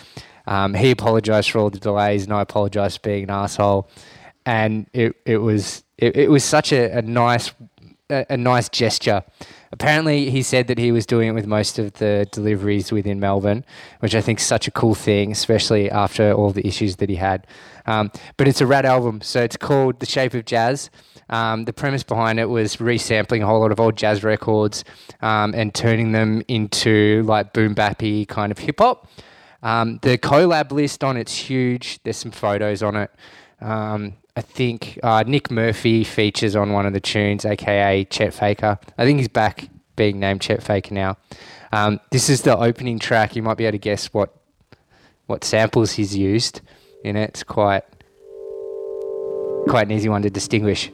um, 0.47 0.73
he 0.73 0.91
apologized 0.91 1.51
for 1.51 1.59
all 1.59 1.69
the 1.69 1.79
delays, 1.79 2.23
and 2.23 2.33
I 2.33 2.41
apologized 2.41 3.01
for 3.01 3.09
being 3.09 3.23
an 3.23 3.29
asshole. 3.29 3.89
And 4.45 4.87
it, 4.93 5.15
it 5.25 5.37
was 5.37 5.83
it, 5.97 6.15
it 6.15 6.29
was 6.29 6.43
such 6.43 6.73
a, 6.73 6.97
a 6.97 7.01
nice 7.01 7.51
a, 8.11 8.37
nice 8.37 8.69
gesture. 8.69 9.23
Apparently, 9.71 10.29
he 10.29 10.43
said 10.43 10.67
that 10.67 10.77
he 10.77 10.91
was 10.91 11.05
doing 11.05 11.29
it 11.29 11.31
with 11.31 11.47
most 11.47 11.79
of 11.79 11.93
the 11.93 12.27
deliveries 12.31 12.91
within 12.91 13.19
Melbourne, 13.19 13.63
which 13.99 14.15
I 14.15 14.21
think 14.21 14.39
is 14.39 14.45
such 14.45 14.67
a 14.67 14.71
cool 14.71 14.95
thing, 14.95 15.31
especially 15.31 15.89
after 15.89 16.33
all 16.33 16.51
the 16.51 16.65
issues 16.67 16.97
that 16.97 17.09
he 17.09 17.15
had. 17.15 17.47
Um, 17.85 18.11
but 18.37 18.47
it's 18.47 18.61
a 18.61 18.67
rad 18.67 18.85
album, 18.85 19.21
so 19.21 19.41
it's 19.41 19.57
called 19.57 19.99
The 19.99 20.05
Shape 20.05 20.33
of 20.33 20.45
Jazz. 20.45 20.89
Um, 21.29 21.63
the 21.63 21.73
premise 21.73 22.03
behind 22.03 22.39
it 22.39 22.49
was 22.49 22.75
resampling 22.77 23.41
a 23.41 23.45
whole 23.45 23.61
lot 23.61 23.71
of 23.71 23.79
old 23.79 23.95
jazz 23.95 24.23
records 24.23 24.83
um, 25.21 25.53
and 25.55 25.73
turning 25.73 26.11
them 26.11 26.43
into 26.49 27.23
like 27.23 27.53
boom 27.53 27.73
bappy 27.73 28.27
kind 28.27 28.51
of 28.51 28.59
hip 28.59 28.79
hop. 28.79 29.09
Um, 29.63 29.99
the 30.01 30.17
collab 30.17 30.71
list 30.71 31.03
on 31.03 31.15
it's 31.15 31.35
huge. 31.35 32.03
There's 32.03 32.17
some 32.17 32.31
photos 32.31 32.83
on 32.83 32.95
it. 32.97 33.11
Um, 33.61 34.15
I 34.35 34.41
think 34.41 34.99
uh, 35.03 35.23
Nick 35.27 35.51
Murphy 35.51 36.03
features 36.03 36.55
on 36.55 36.71
one 36.71 36.85
of 36.85 36.93
the 36.93 37.01
tunes, 37.01 37.45
aka 37.45 38.05
Chet 38.05 38.33
Faker. 38.33 38.79
I 38.97 39.05
think 39.05 39.19
he's 39.19 39.27
back 39.27 39.67
being 39.95 40.19
named 40.19 40.41
Chet 40.41 40.63
Faker 40.63 40.93
now. 40.93 41.17
Um, 41.73 41.99
this 42.11 42.29
is 42.29 42.41
the 42.41 42.57
opening 42.57 42.99
track. 42.99 43.35
You 43.35 43.43
might 43.43 43.57
be 43.57 43.65
able 43.65 43.73
to 43.73 43.77
guess 43.77 44.07
what 44.13 44.33
what 45.25 45.43
samples 45.43 45.93
he's 45.93 46.15
used 46.15 46.61
in 47.03 47.15
it. 47.15 47.29
It's 47.29 47.43
quite 47.43 47.83
quite 49.67 49.87
an 49.87 49.91
easy 49.91 50.09
one 50.09 50.21
to 50.21 50.29
distinguish. 50.29 50.91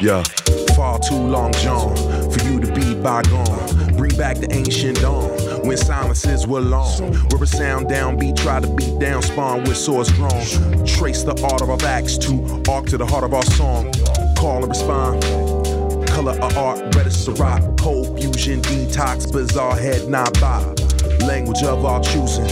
Yeah, 0.00 0.22
far 0.74 0.98
too 0.98 1.14
long, 1.14 1.52
John, 1.52 1.94
for 2.30 2.42
you 2.46 2.58
to 2.58 2.72
be 2.72 2.94
bygone. 2.94 3.96
Bring 3.98 4.16
back 4.16 4.38
the 4.38 4.48
ancient 4.50 4.98
dawn 5.02 5.28
when 5.66 5.76
silences 5.76 6.46
were 6.46 6.60
long. 6.60 7.12
Where 7.28 7.42
a 7.42 7.46
sound 7.46 7.88
downbeat 7.88 8.38
try 8.38 8.60
to 8.60 8.66
beat 8.66 8.98
down, 8.98 9.20
spawn 9.20 9.64
with 9.64 9.76
swords 9.76 10.10
drawn. 10.12 10.86
Trace 10.86 11.22
the 11.22 11.38
art 11.44 11.60
of 11.60 11.68
our 11.68 11.82
acts 11.86 12.16
to 12.18 12.62
arc 12.70 12.86
to 12.86 12.96
the 12.96 13.04
heart 13.04 13.24
of 13.24 13.34
our 13.34 13.42
song. 13.42 13.92
Call 14.38 14.62
and 14.62 14.68
respond. 14.68 15.22
Color 16.08 16.32
of 16.40 16.56
art, 16.56 16.78
red 16.96 17.06
as 17.06 17.28
rock. 17.32 17.60
Cold 17.76 18.18
fusion, 18.18 18.62
detox, 18.62 19.30
bizarre 19.30 19.76
head, 19.76 20.08
not 20.08 20.32
bob. 20.40 20.78
Language 21.20 21.62
of 21.62 21.84
our 21.84 22.02
choosing, 22.02 22.46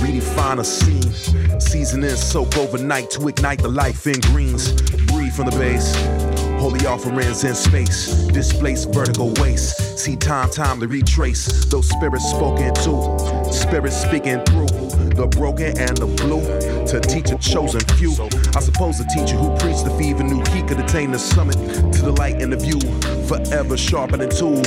redefine 0.00 0.58
a 0.58 0.64
scene. 0.64 1.60
Seasoning 1.60 2.16
soak 2.16 2.56
overnight 2.56 3.10
to 3.10 3.28
ignite 3.28 3.60
the 3.60 3.68
life 3.68 4.06
in 4.06 4.18
greens. 4.32 4.72
Breathe 5.12 5.34
from 5.34 5.50
the 5.50 5.56
base. 5.58 6.33
Holy 6.58 6.86
offerings 6.86 7.44
in 7.44 7.54
space, 7.54 8.06
displace 8.28 8.84
vertical 8.84 9.32
waste. 9.34 9.98
See 9.98 10.16
time, 10.16 10.50
time 10.50 10.80
to 10.80 10.88
retrace 10.88 11.64
those 11.66 11.88
spirits 11.88 12.24
spoken 12.30 12.74
to, 12.74 13.52
spirits 13.52 13.96
speaking 13.96 14.42
through 14.44 14.66
the 15.14 15.26
broken 15.26 15.78
and 15.78 15.96
the 15.96 16.06
blue 16.06 16.42
to 16.86 17.00
teach 17.00 17.30
a 17.30 17.38
chosen 17.38 17.80
few. 17.96 18.12
I 18.56 18.60
suppose 18.60 18.98
the 18.98 19.04
teacher 19.04 19.36
who 19.36 19.56
preached 19.58 19.84
the 19.84 19.96
fever 19.98 20.22
knew 20.22 20.42
he 20.52 20.62
could 20.62 20.80
attain 20.80 21.10
the 21.10 21.18
summit 21.18 21.56
to 21.92 22.02
the 22.02 22.12
light 22.12 22.42
and 22.42 22.52
the 22.52 22.56
view, 22.56 22.80
forever 23.28 23.76
sharpening 23.76 24.30
tools. 24.30 24.66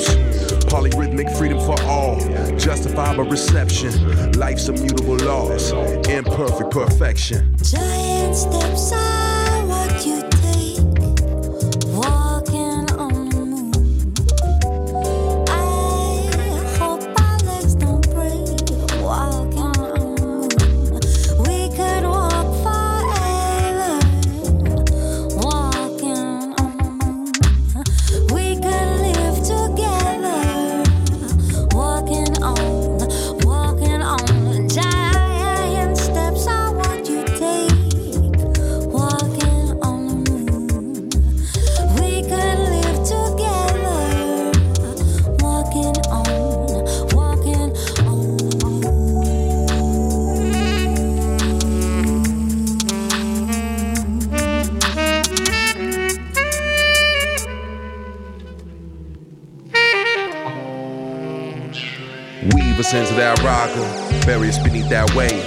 Polyrhythmic 0.68 1.36
freedom 1.38 1.60
for 1.60 1.80
all, 1.84 2.20
justified 2.58 3.18
by 3.18 3.24
reception. 3.24 4.32
Life's 4.34 4.70
immutable 4.70 5.18
laws, 5.18 5.72
imperfect 6.08 6.72
perfection. 6.72 7.56
Giant 7.62 8.36
steps 8.36 8.92
are 8.94 9.27
rocker, 64.38 64.44
bury 64.44 64.50
us 64.50 64.60
beneath 64.60 64.90
that 64.90 65.14
wave. 65.16 65.44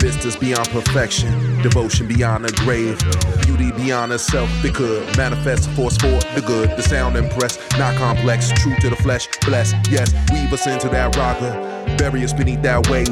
Vistas 0.00 0.36
beyond 0.36 0.68
perfection, 0.68 1.62
devotion 1.62 2.06
beyond 2.06 2.44
the 2.44 2.52
grave. 2.64 2.98
Beauty 3.42 3.72
beyond 3.72 4.12
herself, 4.12 4.50
it 4.64 4.74
could 4.74 5.04
manifest 5.16 5.66
a 5.66 5.70
force 5.70 5.96
for 5.96 6.18
the 6.34 6.42
good. 6.46 6.70
The 6.70 6.82
sound 6.82 7.16
impressed, 7.16 7.60
not 7.78 7.96
complex, 7.96 8.50
true 8.52 8.74
to 8.80 8.90
the 8.90 8.96
flesh, 8.96 9.28
bless. 9.46 9.72
Yes, 9.90 10.12
weave 10.32 10.52
us 10.52 10.66
into 10.66 10.88
that 10.90 11.16
rocker, 11.16 11.52
bury 11.96 12.22
us 12.24 12.32
beneath 12.32 12.62
that 12.62 12.88
wave. 12.90 13.08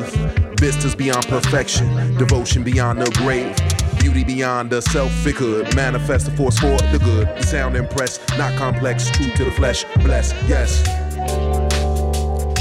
Vistas 0.58 0.94
beyond 0.94 1.26
perfection, 1.28 2.16
devotion 2.18 2.62
beyond 2.62 3.00
the 3.00 3.10
grave. 3.18 3.56
Beauty 4.00 4.24
beyond 4.24 4.70
the 4.70 4.82
self, 4.82 5.26
it 5.26 5.36
could 5.36 5.74
manifest 5.74 6.28
a 6.28 6.30
force 6.32 6.58
for 6.58 6.76
the 6.92 7.00
good. 7.02 7.28
The 7.38 7.42
sound 7.42 7.76
impressed, 7.76 8.20
not 8.36 8.56
complex, 8.58 9.10
true 9.10 9.30
to 9.36 9.44
the 9.44 9.52
flesh, 9.52 9.84
bless. 10.02 10.34
Yes. 10.46 10.82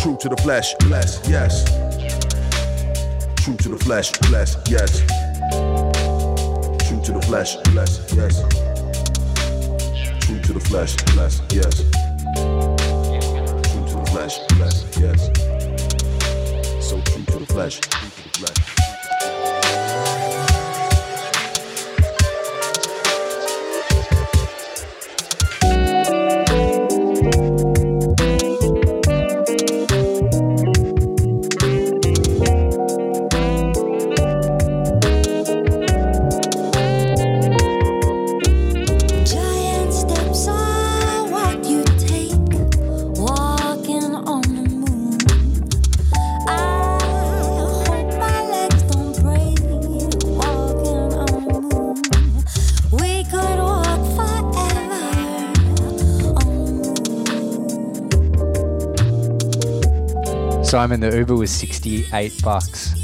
True 0.02 0.18
to 0.22 0.30
the 0.30 0.38
flesh, 0.42 0.74
bless, 0.80 1.28
yes. 1.28 1.81
True 3.42 3.56
to 3.58 3.70
the 3.70 3.78
flesh, 3.78 4.12
bless, 4.30 4.56
yes. 4.70 5.00
True 6.88 7.02
to 7.02 7.12
the 7.12 7.22
flesh, 7.24 7.56
bless, 7.72 7.98
yes. 8.14 8.42
True 10.24 10.40
to 10.42 10.54
the 10.54 10.60
flesh, 10.60 10.96
bless, 11.16 11.42
yes. 11.52 11.82
True 13.72 13.86
to 13.88 13.96
the 13.98 14.06
flesh, 14.12 14.38
bless, 14.50 14.86
yes. 15.00 15.26
So 16.88 17.02
true 17.02 17.26
to 17.26 17.40
the 17.40 17.48
flesh, 17.48 17.80
true 17.80 18.10
to 18.10 18.24
the 18.24 18.30
flesh. 18.38 18.81
Moon. 60.74 60.82
Simon 60.82 61.00
the 61.02 61.18
Uber 61.18 61.36
was 61.36 61.52
68 61.52 62.42
bucks. 62.44 63.01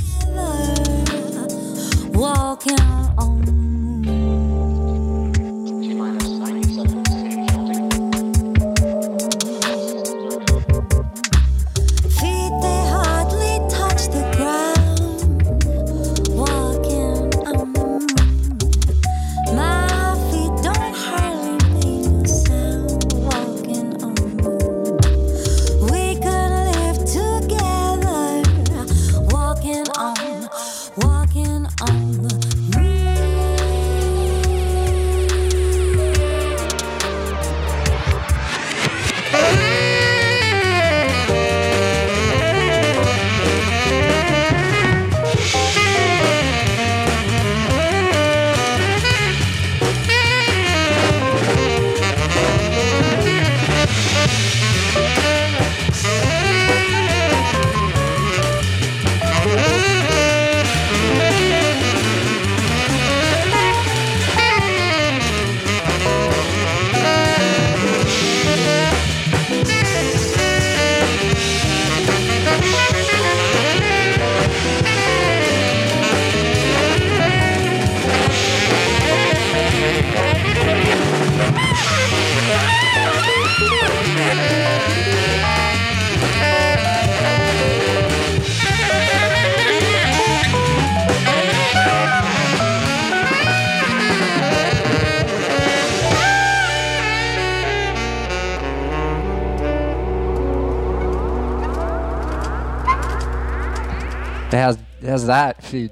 That 105.25 105.63
for 105.63 105.89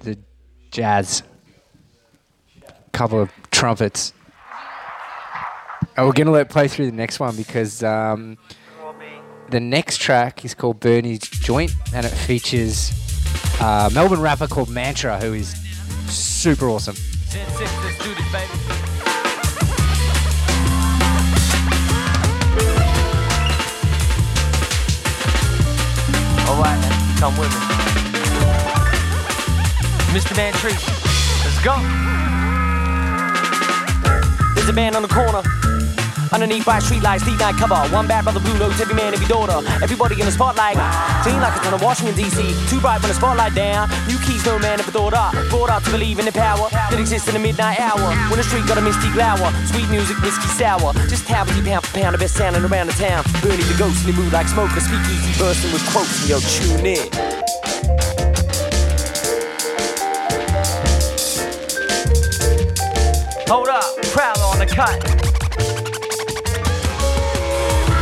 the 0.00 0.18
jazz? 0.70 1.22
Couple 2.92 3.20
of 3.20 3.30
trumpets. 3.50 4.12
We're 5.96 6.12
gonna 6.12 6.30
let 6.30 6.48
play 6.48 6.68
through 6.68 6.86
the 6.86 6.96
next 6.96 7.20
one 7.20 7.36
because 7.36 7.82
um, 7.82 8.38
the 9.50 9.60
next 9.60 9.98
track 9.98 10.44
is 10.44 10.54
called 10.54 10.80
Bernie's 10.80 11.20
Joint 11.20 11.72
and 11.92 12.06
it 12.06 12.10
features 12.10 12.92
uh, 13.60 13.90
Melbourne 13.92 14.20
rapper 14.20 14.46
called 14.46 14.70
Mantra 14.70 15.18
who 15.18 15.34
is 15.34 15.54
super 16.08 16.68
awesome. 16.68 16.96
Come 27.20 27.36
with 27.36 27.50
me. 27.52 27.69
Mr. 30.10 30.36
Man 30.36 30.52
Tree, 30.54 30.74
let's 31.46 31.62
go. 31.62 31.78
There's 34.54 34.68
a 34.68 34.72
man 34.72 34.96
on 34.96 35.02
the 35.02 35.08
corner. 35.08 35.40
Underneath 36.32 36.66
by 36.66 36.78
street 36.78 37.02
lights, 37.02 37.24
deep 37.24 37.38
night 37.38 37.54
cover. 37.54 37.78
One 37.94 38.06
bad 38.06 38.24
brother, 38.24 38.40
blue 38.40 38.58
notes, 38.58 38.80
every 38.80 38.94
man, 38.94 39.14
every 39.14 39.26
daughter. 39.26 39.62
Everybody 39.82 40.18
in 40.18 40.26
the 40.26 40.32
spotlight. 40.32 40.74
Clean 41.22 41.38
like 41.38 41.54
a 41.54 41.60
ton 41.62 41.74
of 41.74 41.82
Washington, 41.82 42.16
D.C. 42.16 42.42
Too 42.66 42.80
bright 42.80 43.00
when 43.02 43.08
the 43.08 43.14
spotlight 43.14 43.54
down. 43.54 43.88
New 44.06 44.18
keys, 44.26 44.44
no 44.46 44.58
man 44.58 44.80
ever 44.80 44.90
thought 44.90 45.14
up. 45.14 45.32
Brought 45.48 45.70
out 45.70 45.84
to 45.84 45.90
believe 45.90 46.18
in 46.18 46.24
the 46.24 46.32
power 46.32 46.68
that 46.70 46.98
exists 46.98 47.28
in 47.28 47.34
the 47.34 47.40
midnight 47.40 47.78
hour. 47.78 48.10
When 48.30 48.38
the 48.38 48.44
street 48.44 48.66
got 48.66 48.78
a 48.78 48.82
misty 48.82 49.10
glower. 49.14 49.50
Sweet 49.70 49.88
music, 49.90 50.18
whiskey 50.22 50.50
sour. 50.58 50.92
Just 51.06 51.22
we 51.30 51.62
pound 51.62 51.86
for 51.86 51.94
pound, 51.98 52.14
the 52.14 52.18
best 52.18 52.34
sounding 52.34 52.64
around 52.64 52.88
the 52.88 52.98
town. 52.98 53.22
Bernie 53.42 53.62
the 53.62 53.78
ghostly 53.78 54.12
mood 54.12 54.32
like 54.32 54.46
smoke, 54.46 54.70
a 54.74 54.80
speakeasy 54.80 55.38
bursting 55.38 55.70
with 55.70 55.86
quotes. 55.90 56.28
Yo, 56.28 56.38
tune 56.38 56.86
in. 56.86 58.19
Hold 63.50 63.66
up, 63.66 63.82
Prowler 64.14 64.46
on 64.46 64.62
the 64.62 64.66
cut. 64.70 64.94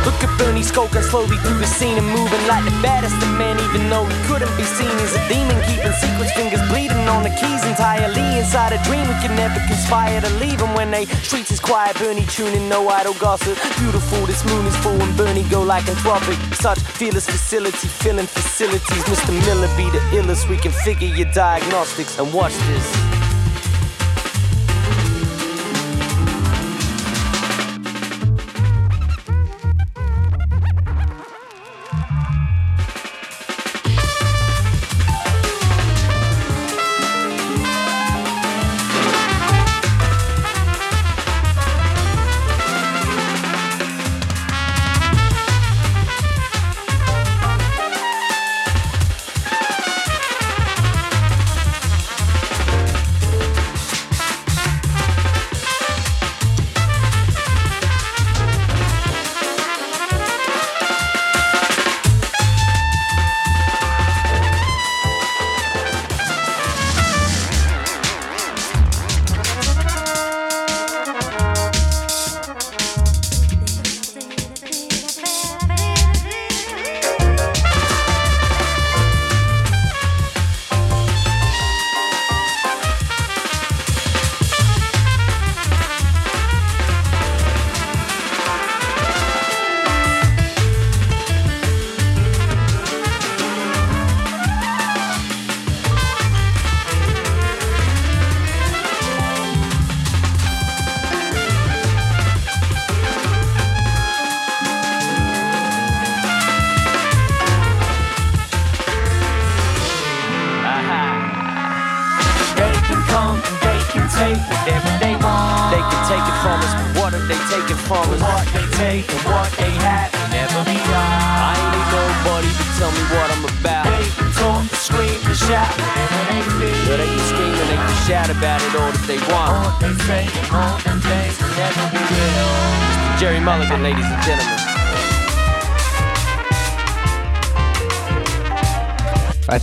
Look 0.05 0.21
at 0.21 0.29
Bernie 0.37 0.61
skulking 0.61 1.01
slowly 1.01 1.41
through 1.41 1.57
the 1.57 1.65
scene 1.65 1.97
and 1.97 2.05
moving 2.05 2.45
like 2.45 2.61
the 2.69 2.75
baddest 2.85 3.17
of 3.17 3.33
men, 3.33 3.57
even 3.57 3.89
though 3.89 4.05
he 4.05 4.13
couldn't 4.29 4.53
be 4.53 4.61
seen. 4.61 4.93
He's 5.01 5.17
a 5.17 5.23
demon 5.25 5.57
keeping 5.65 5.89
secrets, 5.97 6.37
fingers 6.37 6.61
bleeding 6.69 7.01
on 7.09 7.25
the 7.25 7.33
keys 7.33 7.65
entirely. 7.65 8.21
Inside 8.37 8.77
a 8.77 8.79
dream, 8.85 9.01
we 9.09 9.17
can 9.25 9.33
never 9.33 9.57
conspire 9.65 10.21
to 10.21 10.29
leave 10.37 10.61
him 10.61 10.75
when 10.77 10.91
they 10.91 11.09
streets 11.25 11.49
is 11.49 11.59
quiet. 11.59 11.97
Bernie 11.97 12.29
tuning, 12.29 12.69
no 12.69 12.87
idle 12.87 13.17
gossip. 13.17 13.57
Beautiful, 13.81 14.21
this 14.29 14.45
moon 14.45 14.67
is 14.69 14.77
full 14.85 15.01
and 15.01 15.17
Bernie 15.17 15.49
go 15.49 15.63
like 15.63 15.85
anthropic. 15.89 16.37
Such 16.53 16.77
fearless 16.77 17.25
facility, 17.25 17.87
filling 18.05 18.29
facilities. 18.29 19.03
Mr. 19.09 19.33
Miller 19.49 19.71
be 19.73 19.89
the 19.89 20.01
illest, 20.13 20.47
we 20.47 20.57
can 20.57 20.71
figure 20.85 21.09
your 21.09 21.31
diagnostics 21.33 22.19
and 22.19 22.31
watch 22.31 22.53
this. 22.69 23.08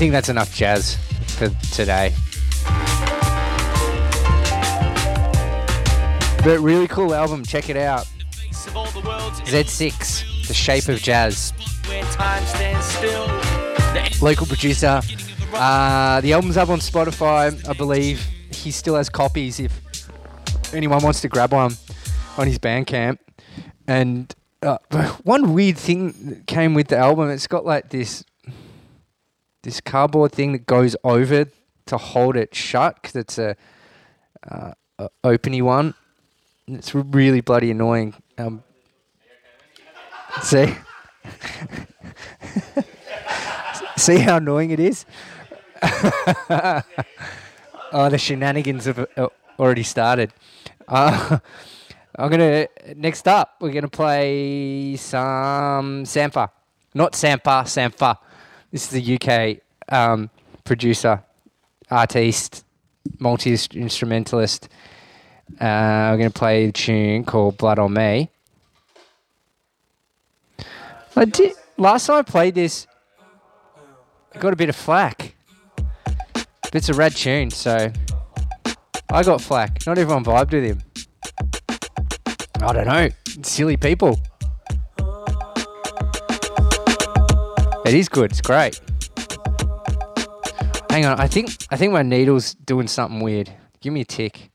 Think 0.07 0.13
that's 0.13 0.29
enough 0.29 0.55
jazz 0.55 0.95
for 1.37 1.49
today. 1.75 2.15
But 6.45 6.61
really 6.61 6.87
cool 6.87 7.13
album, 7.13 7.45
check 7.45 7.69
it 7.69 7.77
out. 7.77 8.07
Of 8.69 8.77
all 8.77 8.87
the 8.87 9.01
world's 9.01 9.41
Z6, 9.41 10.47
The 10.47 10.55
Shape 10.55 10.87
of 10.87 11.03
Jazz. 11.03 11.53
Local 14.23 14.47
producer. 14.47 15.01
Uh, 15.53 16.21
the 16.21 16.33
album's 16.35 16.57
up 16.57 16.69
on 16.69 16.79
Spotify, 16.79 17.69
I 17.69 17.73
believe. 17.73 18.25
He 18.53 18.71
still 18.71 18.95
has 18.95 19.09
copies 19.09 19.59
if 19.59 19.73
anyone 20.73 21.03
wants 21.03 21.21
to 21.23 21.29
grab 21.29 21.53
one 21.53 21.73
on 22.39 22.47
his 22.47 22.61
Bandcamp. 22.61 23.19
And 23.89 24.33
uh, 24.63 24.79
one 25.25 25.53
weird 25.53 25.77
thing 25.77 26.45
came 26.47 26.75
with 26.75 26.87
the 26.87 26.97
album, 26.97 27.29
it's 27.29 27.49
got 27.49 27.65
like 27.65 27.89
this 27.89 28.23
this 29.67 29.81
cardboard 29.81 30.31
thing 30.31 30.53
that 30.53 30.65
goes 30.65 30.95
over 31.03 31.47
to 31.87 31.99
hold 31.99 32.37
it 32.37 32.55
shut 32.55 33.03
because 33.03 33.17
it's 33.17 33.37
a, 33.37 33.57
uh, 34.49 34.71
a 34.97 35.11
openy 35.25 35.61
one. 35.61 35.93
And 36.69 36.77
It's 36.77 36.95
really 36.95 37.41
bloody 37.41 37.73
annoying. 37.73 38.15
Um, 38.39 38.63
see, 40.41 40.67
see 43.97 44.19
how 44.19 44.37
annoying 44.37 44.71
it 44.71 44.79
is. 44.79 45.05
oh, 45.83 46.83
the 48.09 48.19
shenanigans 48.19 48.85
have 48.85 49.05
uh, 49.17 49.27
already 49.59 49.83
started. 49.83 50.33
Uh, 50.87 51.41
I'm 52.19 52.31
gonna 52.31 52.69
next 52.95 53.27
up. 53.27 53.57
We're 53.61 53.73
gonna 53.73 53.89
play 53.89 54.95
some 54.95 56.05
Sampha, 56.05 56.51
not 56.95 57.15
Sampa, 57.15 57.65
Sampha. 57.65 58.19
This 58.77 58.93
is 58.93 59.09
a 59.09 59.15
UK 59.15 59.63
um, 59.89 60.29
producer, 60.65 61.23
artiste, 61.91 62.63
multi 63.19 63.57
instrumentalist. 63.73 64.69
Uh, 65.59 65.65
I'm 65.65 66.19
going 66.19 66.31
to 66.31 66.39
play 66.39 66.67
a 66.67 66.73
tune 66.73 67.25
called 67.25 67.57
Blood 67.57 67.79
on 67.79 67.95
Me. 67.95 68.29
I 71.17 71.25
did 71.25 71.55
last 71.79 72.09
time 72.09 72.17
I 72.17 72.23
played 72.23 72.55
this. 72.55 72.87
I 74.35 74.39
got 74.41 74.53
a 74.53 74.57
bit 74.57 74.69
of 74.69 74.77
flack. 74.77 75.35
But 76.35 76.75
it's 76.75 76.91
a 76.91 76.95
rad 76.95 77.17
tune, 77.17 77.51
so 77.51 77.91
I 79.11 79.23
got 79.23 79.41
flack. 79.41 79.87
Not 79.87 79.97
everyone 79.97 80.23
vibed 80.23 80.53
with 80.53 80.65
him. 80.65 80.83
I 82.57 82.75
don't 82.75 82.87
know. 82.87 83.09
Silly 83.41 83.79
people. 83.79 84.21
It 87.87 87.95
is 87.95 88.09
good. 88.09 88.33
It's 88.33 88.41
great. 88.41 88.81
Hang 90.91 91.05
on, 91.05 91.21
I 91.21 91.29
think 91.29 91.51
I 91.71 91.77
think 91.77 91.93
my 91.93 92.03
needle's 92.03 92.55
doing 92.55 92.89
something 92.89 93.21
weird. 93.21 93.53
Give 93.81 93.93
me 93.93 94.01
a 94.01 94.05
tick. 94.05 94.51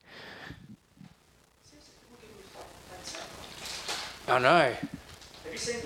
Oh 4.27 4.37
no. 4.37 4.73
Have 4.73 4.77
you 5.49 5.57
seen 5.57 5.81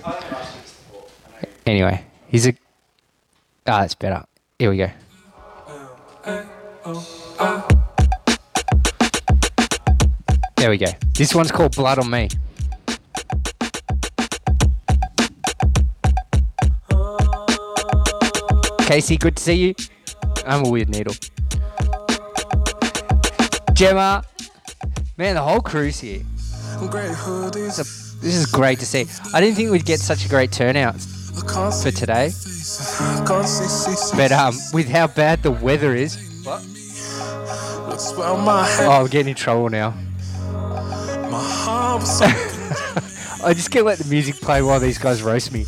Anyway, 1.64 2.04
he's 2.26 2.48
a. 2.48 2.54
Ah, 3.64 3.82
that's 3.82 3.94
better. 3.94 4.24
Here 4.58 4.70
we 4.70 4.78
go. 4.78 4.90
There 10.56 10.70
we 10.70 10.78
go. 10.78 10.90
This 11.14 11.32
one's 11.32 11.52
called 11.52 11.76
Blood 11.76 12.00
on 12.00 12.10
Me. 12.10 12.28
Casey, 18.86 19.16
good 19.16 19.34
to 19.34 19.42
see 19.42 19.54
you. 19.54 19.74
I'm 20.46 20.64
a 20.64 20.70
weird 20.70 20.88
needle. 20.88 21.12
Gemma, 23.72 24.22
man, 25.16 25.34
the 25.34 25.42
whole 25.42 25.60
crew's 25.60 25.98
here. 25.98 26.22
Great 26.88 27.10
hoodies. 27.10 27.78
This 28.20 28.36
is 28.36 28.46
great 28.46 28.78
to 28.78 28.86
see. 28.86 29.06
I 29.34 29.40
didn't 29.40 29.56
think 29.56 29.72
we'd 29.72 29.84
get 29.84 29.98
such 29.98 30.24
a 30.24 30.28
great 30.28 30.52
turnout 30.52 30.94
for 31.00 31.90
today, 31.90 32.30
but 34.16 34.30
um, 34.30 34.54
with 34.72 34.88
how 34.88 35.08
bad 35.08 35.42
the 35.42 35.50
weather 35.50 35.92
is, 35.92 36.16
oh, 38.86 39.00
I'm 39.02 39.08
getting 39.08 39.30
in 39.30 39.34
trouble 39.34 39.68
now. 39.68 39.94
I 43.44 43.52
just 43.52 43.72
can't 43.72 43.84
let 43.84 43.98
the 43.98 44.08
music 44.08 44.36
play 44.36 44.62
while 44.62 44.78
these 44.78 44.98
guys 44.98 45.24
roast 45.24 45.52
me. 45.52 45.66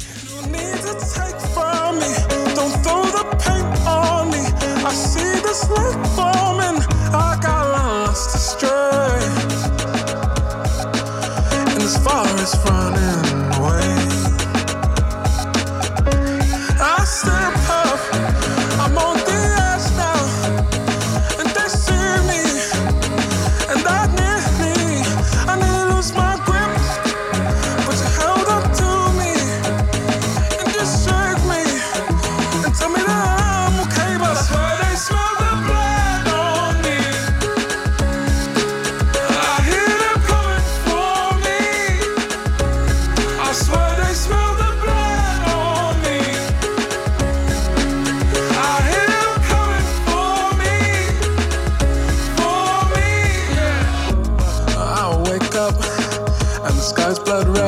Blood 57.17 57.49
red. 57.49 57.68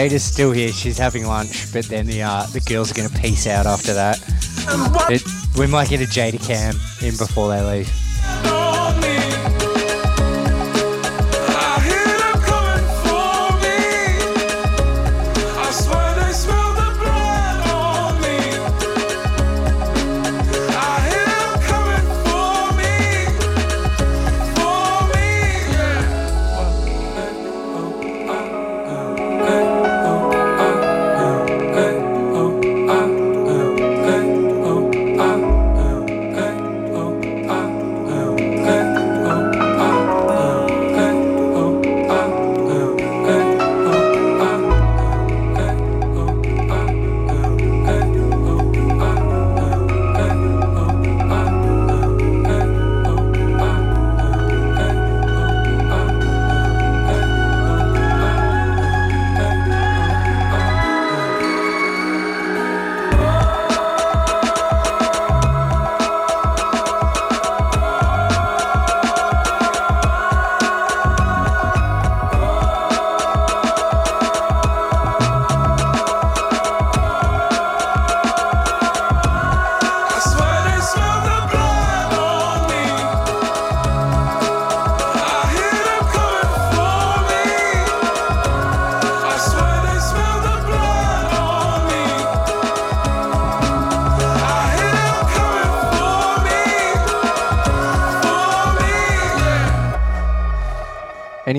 Jada's 0.00 0.24
still 0.24 0.50
here. 0.50 0.72
She's 0.72 0.96
having 0.96 1.26
lunch, 1.26 1.70
but 1.74 1.84
then 1.84 2.06
the 2.06 2.22
uh, 2.22 2.46
the 2.54 2.60
girls 2.60 2.90
are 2.90 2.94
gonna 2.94 3.20
peace 3.20 3.46
out 3.46 3.66
after 3.66 3.92
that. 3.92 4.18
It, 5.10 5.22
we 5.58 5.66
might 5.66 5.90
get 5.90 6.00
a 6.00 6.04
Jada 6.04 6.40
cam 6.42 6.74
in 7.06 7.18
before 7.18 7.50
they 7.50 7.62
leave. 7.62 8.09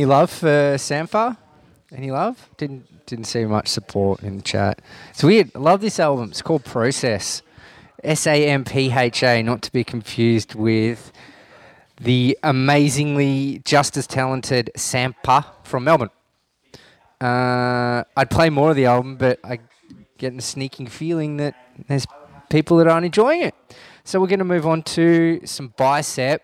Any 0.01 0.07
love 0.07 0.31
for 0.31 0.79
Sampha? 0.79 1.37
Any 1.95 2.09
love? 2.09 2.49
Didn't 2.57 3.05
didn't 3.05 3.25
see 3.25 3.45
much 3.45 3.67
support 3.67 4.23
in 4.23 4.37
the 4.37 4.41
chat. 4.41 4.81
It's 5.11 5.23
weird. 5.23 5.51
I 5.53 5.59
love 5.59 5.79
this 5.79 5.99
album. 5.99 6.31
It's 6.31 6.41
called 6.41 6.65
Process. 6.65 7.43
S 8.03 8.25
A 8.25 8.47
M 8.47 8.63
P 8.63 8.91
H 8.91 9.21
A, 9.21 9.43
not 9.43 9.61
to 9.61 9.71
be 9.71 9.83
confused 9.83 10.55
with 10.55 11.11
the 11.97 12.35
amazingly 12.41 13.61
just 13.63 13.95
as 13.95 14.07
talented 14.07 14.71
Sampa 14.75 15.45
from 15.61 15.83
Melbourne. 15.83 16.09
Uh, 17.21 18.03
I'd 18.17 18.31
play 18.31 18.49
more 18.49 18.71
of 18.71 18.75
the 18.75 18.87
album, 18.87 19.17
but 19.17 19.39
I 19.43 19.59
get 20.17 20.33
a 20.33 20.41
sneaking 20.41 20.87
feeling 20.87 21.37
that 21.37 21.53
there's 21.87 22.07
people 22.49 22.77
that 22.77 22.87
aren't 22.87 23.05
enjoying 23.05 23.43
it. 23.43 23.53
So 24.03 24.19
we're 24.19 24.25
going 24.25 24.39
to 24.39 24.45
move 24.45 24.65
on 24.65 24.81
to 24.97 25.41
some 25.45 25.75
bicep. 25.77 26.41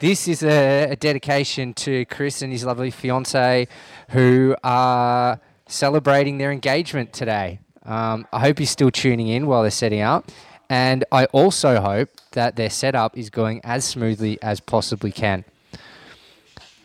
This 0.00 0.28
is 0.28 0.42
a, 0.42 0.92
a 0.92 0.96
dedication 0.96 1.74
to 1.74 2.06
Chris 2.06 2.40
and 2.40 2.50
his 2.50 2.64
lovely 2.64 2.90
fiance, 2.90 3.68
who 4.08 4.56
are 4.64 5.38
celebrating 5.66 6.38
their 6.38 6.50
engagement 6.50 7.12
today. 7.12 7.60
Um, 7.84 8.26
I 8.32 8.40
hope 8.40 8.60
you're 8.60 8.66
still 8.66 8.90
tuning 8.90 9.28
in 9.28 9.46
while 9.46 9.60
they're 9.60 9.70
setting 9.70 10.00
up. 10.00 10.30
And 10.70 11.04
I 11.12 11.26
also 11.26 11.82
hope 11.82 12.08
that 12.30 12.56
their 12.56 12.70
setup 12.70 13.18
is 13.18 13.28
going 13.28 13.60
as 13.62 13.84
smoothly 13.84 14.38
as 14.40 14.58
possibly 14.58 15.12
can. 15.12 15.44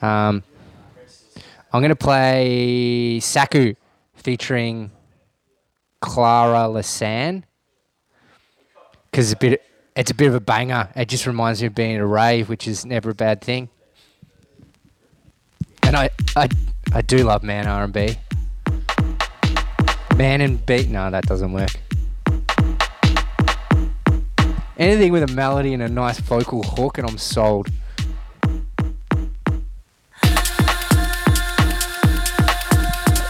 Um, 0.02 0.44
I'm 1.72 1.80
going 1.82 1.90
to 1.90 1.96
play 1.96 3.22
Saku 3.22 3.76
featuring 4.16 4.92
Clara 6.02 6.68
La 6.68 6.82
San 6.82 7.46
because 9.10 9.32
it's 9.32 9.38
a 9.38 9.40
bit 9.40 9.64
it's 9.96 10.12
a 10.12 10.14
bit 10.14 10.28
of 10.28 10.36
a 10.36 10.40
banger. 10.40 10.90
It 10.96 11.08
just 11.08 11.26
reminds 11.26 11.62
me 11.62 11.68
of 11.68 11.76
being 11.76 11.96
at 11.96 12.02
a 12.02 12.06
rave, 12.06 12.50
which 12.50 12.68
is 12.68 12.86
never 12.86 13.12
a 13.12 13.16
bad 13.16 13.42
thing. 13.42 13.70
And 15.84 15.96
I 15.96 16.10
I, 16.36 16.50
I 16.94 17.02
do 17.02 17.24
love 17.24 17.44
man 17.44 17.68
R 17.68 17.84
and 17.84 17.94
B. 17.94 18.18
Man 20.16 20.42
and 20.42 20.66
beat, 20.66 20.90
no, 20.90 21.10
that 21.12 21.26
doesn't 21.26 21.52
work. 21.52 21.72
Anything 24.78 25.12
with 25.12 25.24
a 25.24 25.34
melody 25.34 25.74
and 25.74 25.84
a 25.84 25.90
nice 25.90 26.20
vocal 26.20 26.64
hook, 26.64 26.98
and 26.98 27.10
I'm 27.10 27.18
sold. 27.18 27.70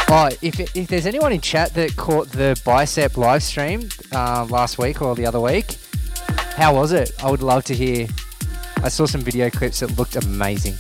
Oh, 0.08 0.30
if, 0.42 0.60
if 0.76 0.88
there's 0.88 1.08
anyone 1.08 1.34
in 1.34 1.42
chat 1.42 1.74
that 1.74 1.96
caught 1.96 2.30
the 2.30 2.60
bicep 2.64 3.18
live 3.18 3.44
stream 3.44 3.90
uh, 4.12 4.46
last 4.50 4.78
week 4.78 5.02
or 5.02 5.16
the 5.16 5.26
other 5.26 5.40
week, 5.40 5.78
how 6.56 6.74
was 6.74 6.94
it? 6.94 7.12
I 7.22 7.30
would 7.30 7.44
love 7.44 7.66
to 7.66 7.76
hear. 7.76 8.08
I 8.78 8.88
saw 8.88 9.06
some 9.06 9.22
video 9.22 9.50
clips 9.50 9.82
that 9.82 9.98
looked 9.98 10.16
amazing. 10.16 10.76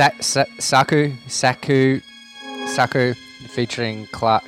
Sa- 0.00 0.16
sa- 0.20 0.46
Saku, 0.58 1.12
Saku, 1.28 2.00
Saku 2.68 3.12
featuring 3.48 4.06
Cla- 4.06 4.40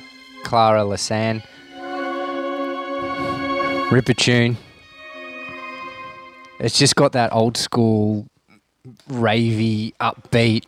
Clara 0.43 0.83
La 0.83 0.95
San. 0.95 1.43
Ripper 3.91 4.15
tune. 4.15 4.57
It's 6.59 6.79
just 6.79 6.95
got 6.95 7.11
that 7.11 7.31
old 7.31 7.55
school, 7.55 8.25
ravey, 9.07 9.93
upbeat 10.01 10.65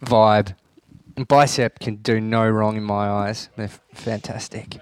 vibe. 0.00 0.54
Bicep 1.26 1.80
can 1.80 1.96
do 1.96 2.20
no 2.20 2.48
wrong 2.48 2.76
in 2.76 2.84
my 2.84 3.08
eyes. 3.08 3.48
They're 3.56 3.64
f- 3.64 3.80
fantastic. 3.92 4.78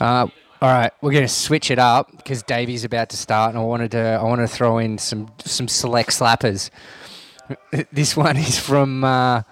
Uh, 0.00 0.26
all 0.64 0.70
right, 0.70 0.90
we're 1.02 1.12
going 1.12 1.26
to 1.26 1.28
switch 1.28 1.70
it 1.70 1.78
up 1.78 2.10
because 2.10 2.42
Davey's 2.42 2.84
about 2.84 3.10
to 3.10 3.18
start, 3.18 3.50
and 3.50 3.58
I 3.58 3.62
wanted 3.62 3.90
to 3.90 3.98
I 3.98 4.22
wanted 4.22 4.48
to 4.48 4.48
throw 4.48 4.78
in 4.78 4.96
some 4.96 5.30
some 5.44 5.68
select 5.68 6.08
slappers. 6.08 6.70
This 7.92 8.16
one 8.16 8.38
is 8.38 8.58
from 8.58 9.04
uh, 9.04 9.42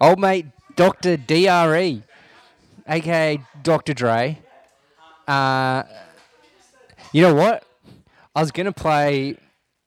old 0.00 0.18
mate 0.18 0.46
Doctor 0.74 1.18
Dre, 1.18 2.02
aka 2.88 3.38
Dr. 3.62 3.92
Dre. 3.92 4.38
Uh, 5.26 5.82
you 7.12 7.20
know 7.20 7.34
what? 7.34 7.64
I 8.34 8.40
was 8.40 8.50
gonna 8.50 8.72
play. 8.72 9.36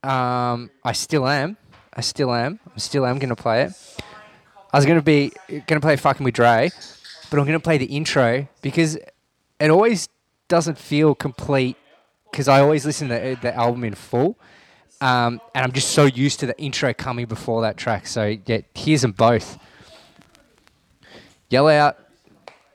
Um, 0.04 0.70
I 0.84 0.92
still 0.92 1.28
am. 1.28 1.58
I 1.92 2.02
still 2.02 2.32
am. 2.32 2.60
I 2.76 2.78
still 2.78 3.08
am 3.08 3.18
gonna 3.18 3.36
play 3.36 3.64
it. 3.64 3.72
I 4.72 4.78
was 4.78 4.86
gonna 4.86 5.02
be 5.02 5.32
gonna 5.66 5.82
play 5.82 5.96
fucking 5.96 6.24
with 6.24 6.36
Dre, 6.36 6.70
but 7.32 7.40
I'm 7.40 7.48
gonna 7.48 7.60
play 7.60 7.80
the 7.80 7.86
intro 7.86 8.48
because 8.62 8.96
it 9.60 9.72
always 9.72 10.08
doesn't 10.52 10.78
feel 10.78 11.16
complete 11.16 11.78
because 12.30 12.50
I 12.50 12.60
always 12.60 12.86
listen 12.86 13.08
to 13.08 13.14
the, 13.14 13.38
the 13.42 13.56
album 13.56 13.86
in 13.86 13.96
full. 13.96 14.38
Um, 15.00 15.40
and 15.56 15.64
I'm 15.64 15.72
just 15.72 15.92
so 15.92 16.04
used 16.04 16.42
to 16.42 16.46
the 16.46 16.60
intro 16.60 16.94
coming 16.94 17.26
before 17.26 17.62
that 17.62 17.78
track. 17.78 18.06
So 18.06 18.36
yeah, 18.46 18.60
here's 18.76 19.02
them 19.02 19.14
both. 19.14 19.58
Yell 21.50 21.70
out, 21.70 21.98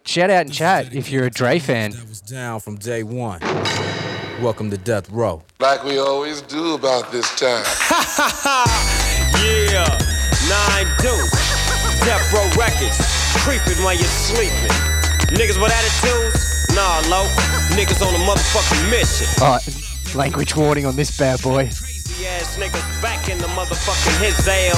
shout 0.06 0.30
out 0.30 0.46
and 0.46 0.52
chat 0.52 0.94
if 0.94 1.10
you're 1.10 1.26
a 1.26 1.30
Dre 1.30 1.58
fan. 1.58 1.90
That 1.90 2.08
was 2.08 2.22
down 2.22 2.60
from 2.60 2.76
day 2.76 3.02
one. 3.02 3.40
Welcome 4.40 4.70
to 4.70 4.78
Death 4.78 5.10
Row. 5.10 5.42
Like 5.60 5.84
we 5.84 5.98
always 5.98 6.40
do 6.40 6.74
about 6.74 7.12
this 7.12 7.28
time. 7.38 7.64
Yeah, 9.36 9.86
nine 10.48 10.86
deuce. 11.02 11.30
Death 12.00 12.32
Row 12.32 12.48
Records. 12.56 12.96
Creeping 13.44 13.84
while 13.84 13.94
you're 13.94 14.04
sleeping. 14.04 14.72
Niggas 15.28 15.60
with 15.60 15.70
attitudes? 15.70 16.35
Nah, 16.76 17.00
low. 17.08 17.24
Niggas 17.72 18.04
on 18.04 18.12
a 18.12 18.20
motherfucking 18.20 18.90
mission. 18.92 19.24
Oh, 19.40 19.56
language 20.12 20.54
warning 20.54 20.84
on 20.84 20.94
this 20.94 21.08
bad 21.16 21.40
boy. 21.40 21.72
Crazy 21.72 22.28
ass 22.28 22.60
niggas 22.60 22.84
back 23.00 23.30
in 23.32 23.38
the 23.38 23.48
motherfucking 23.56 24.20
his 24.20 24.36
ales. 24.46 24.76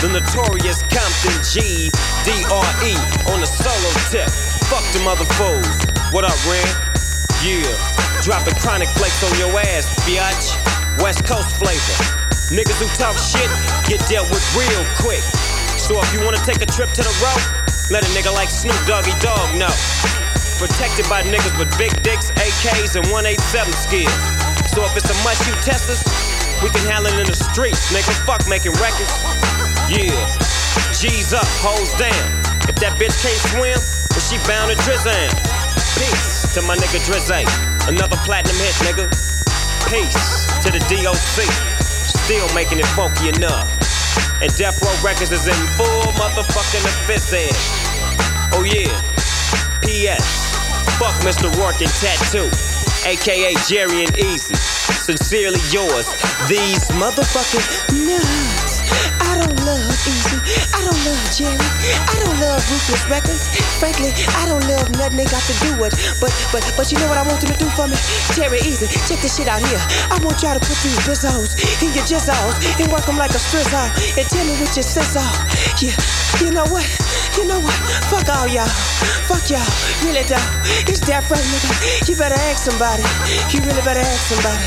The 0.00 0.08
notorious 0.08 0.80
Compton 0.88 1.36
G 1.44 1.92
D 2.24 2.32
R 2.48 2.70
E 2.80 2.96
on 3.28 3.44
the 3.44 3.46
solo 3.46 3.92
tip. 4.08 4.32
Fuck 4.72 4.80
them 4.96 5.04
other 5.04 5.28
fools. 5.36 5.68
What 6.16 6.24
up, 6.24 6.32
Ren? 6.48 6.64
Yeah, 7.44 7.76
dropping 8.24 8.56
chronic 8.64 8.88
flakes 8.96 9.20
on 9.20 9.36
your 9.36 9.52
ass, 9.60 9.84
biatch. 10.08 10.56
West 11.04 11.28
Coast 11.28 11.60
flavor. 11.60 11.96
Niggas 12.56 12.80
who 12.80 12.88
talk 12.96 13.20
shit 13.20 13.52
get 13.84 14.00
dealt 14.08 14.32
with 14.32 14.40
real 14.56 14.80
quick. 14.96 15.20
So 15.76 16.00
if 16.00 16.08
you 16.16 16.24
wanna 16.24 16.40
take 16.48 16.64
a 16.64 16.66
trip 16.72 16.88
to 16.96 17.02
the 17.04 17.14
road, 17.20 17.44
let 17.92 18.00
a 18.00 18.08
nigga 18.16 18.32
like 18.32 18.48
Snoop 18.48 18.80
Doggy 18.88 19.12
Dogg 19.20 19.54
know. 19.60 19.76
Protected 20.58 21.06
by 21.08 21.22
niggas 21.22 21.54
with 21.54 21.70
big 21.78 21.94
dicks, 22.02 22.34
AKs, 22.34 22.98
and 22.98 23.06
187 23.14 23.70
skills. 23.72 24.10
So 24.74 24.82
if 24.82 24.92
it's 24.98 25.06
a 25.06 25.14
must 25.22 25.46
you 25.46 25.54
test 25.62 25.86
us, 25.86 26.02
we 26.62 26.68
can 26.74 26.82
handle 26.90 27.14
it 27.14 27.22
in 27.22 27.26
the 27.30 27.38
streets, 27.38 27.94
nigga. 27.94 28.10
Fuck 28.26 28.42
making 28.50 28.74
records. 28.82 29.14
Yeah. 29.86 30.10
G's 30.90 31.32
up, 31.32 31.46
hoes 31.62 31.94
down. 31.94 32.10
If 32.66 32.74
that 32.82 32.98
bitch 32.98 33.14
can't 33.22 33.38
swim, 33.54 33.78
then 33.78 34.22
she 34.26 34.36
bound 34.50 34.74
to 34.74 34.76
drizzle. 34.82 35.14
Peace 35.94 36.54
to 36.54 36.62
my 36.66 36.74
nigga 36.74 36.98
Drizzy. 37.06 37.46
Another 37.86 38.18
platinum 38.26 38.58
hit, 38.58 38.74
nigga. 38.82 39.06
Peace 39.86 40.50
to 40.66 40.74
the 40.74 40.82
DOC. 40.90 41.46
Still 41.78 42.50
making 42.54 42.78
it 42.78 42.90
funky 42.98 43.30
enough. 43.30 43.70
And 44.42 44.50
Death 44.58 44.82
Row 44.82 44.94
Records 45.06 45.30
is 45.30 45.46
in 45.46 45.58
full 45.78 46.02
motherfucking 46.18 46.82
efficient. 46.82 47.54
Oh 48.52 48.66
yeah. 48.66 48.90
P.S. 49.82 50.47
Fuck 50.96 51.20
Mr. 51.20 51.52
Rourke 51.60 51.84
and 51.84 51.92
Tattoo, 52.00 52.48
aka 53.04 53.52
Jerry 53.68 54.08
and 54.08 54.14
Eazy. 54.16 54.56
Sincerely 54.96 55.60
yours, 55.70 56.08
these 56.48 56.88
motherfucking 56.96 57.62
nuts. 58.08 58.80
I 59.20 59.36
don't 59.36 59.54
love 59.68 59.84
Eazy. 60.08 60.40
I 60.72 60.80
don't 60.80 61.00
love 61.04 61.22
Jerry. 61.36 61.68
I 62.08 62.16
don't 62.24 62.38
love 62.40 62.64
Ruthless 62.72 63.04
Records. 63.12 63.44
Frankly, 63.78 64.10
I 64.40 64.48
don't 64.48 64.64
love 64.66 64.88
nothing 64.96 65.20
they 65.20 65.28
got 65.28 65.44
to 65.44 65.54
do 65.60 65.76
with. 65.76 65.92
But 66.20 66.32
but 66.52 66.64
but 66.76 66.90
you 66.90 66.98
know 66.98 67.08
what 67.08 67.18
I 67.20 67.24
want 67.28 67.40
them 67.44 67.52
to 67.52 67.58
do 67.60 67.68
for 67.76 67.86
me? 67.86 67.96
Jerry 68.32 68.58
Eazy, 68.64 68.88
check 69.06 69.20
this 69.20 69.36
shit 69.36 69.46
out 69.46 69.60
here. 69.60 69.80
I 70.10 70.16
want 70.24 70.40
y'all 70.42 70.56
to 70.56 70.62
put 70.64 70.78
these 70.80 70.98
bizzos 71.04 71.60
in 71.84 71.92
your 71.92 72.04
jizzos 72.08 72.56
and 72.80 72.90
work 72.90 73.04
them 73.04 73.18
like 73.20 73.36
a 73.36 73.40
strizzle. 73.40 73.86
And 74.16 74.26
tell 74.26 74.44
me 74.48 74.56
what 74.56 74.72
your 74.72 74.86
sizzle. 74.86 75.22
Yeah, 75.78 75.94
you 76.42 76.50
know 76.50 76.66
what? 76.72 76.86
You 77.38 77.46
know 77.46 77.60
what? 77.60 77.74
Fuck 78.10 78.28
all 78.34 78.48
y'all. 78.48 78.66
Fuck 79.30 79.48
y'all. 79.48 79.62
Really 80.02 80.24
though. 80.26 80.42
It's 80.90 80.98
that 81.06 81.22
right, 81.30 81.38
nigga. 81.38 82.08
You 82.08 82.16
better 82.16 82.34
ask 82.34 82.68
somebody. 82.68 83.04
You 83.54 83.60
really 83.62 83.80
better 83.82 84.00
ask 84.00 84.26
somebody. 84.26 84.58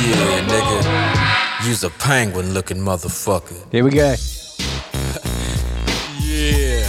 Yeah, 0.00 0.48
nigga. 0.48 1.66
You's 1.68 1.84
a 1.84 1.90
penguin 1.90 2.54
looking 2.54 2.78
motherfucker. 2.78 3.70
Here 3.70 3.84
we 3.84 3.90
go. 3.90 4.14
Yeah. 6.24 6.86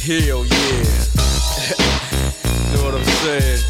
Hell 0.00 0.46
yeah. 0.46 0.80
know 2.72 2.84
what 2.84 2.94
I'm 2.94 3.04
saying? 3.04 3.69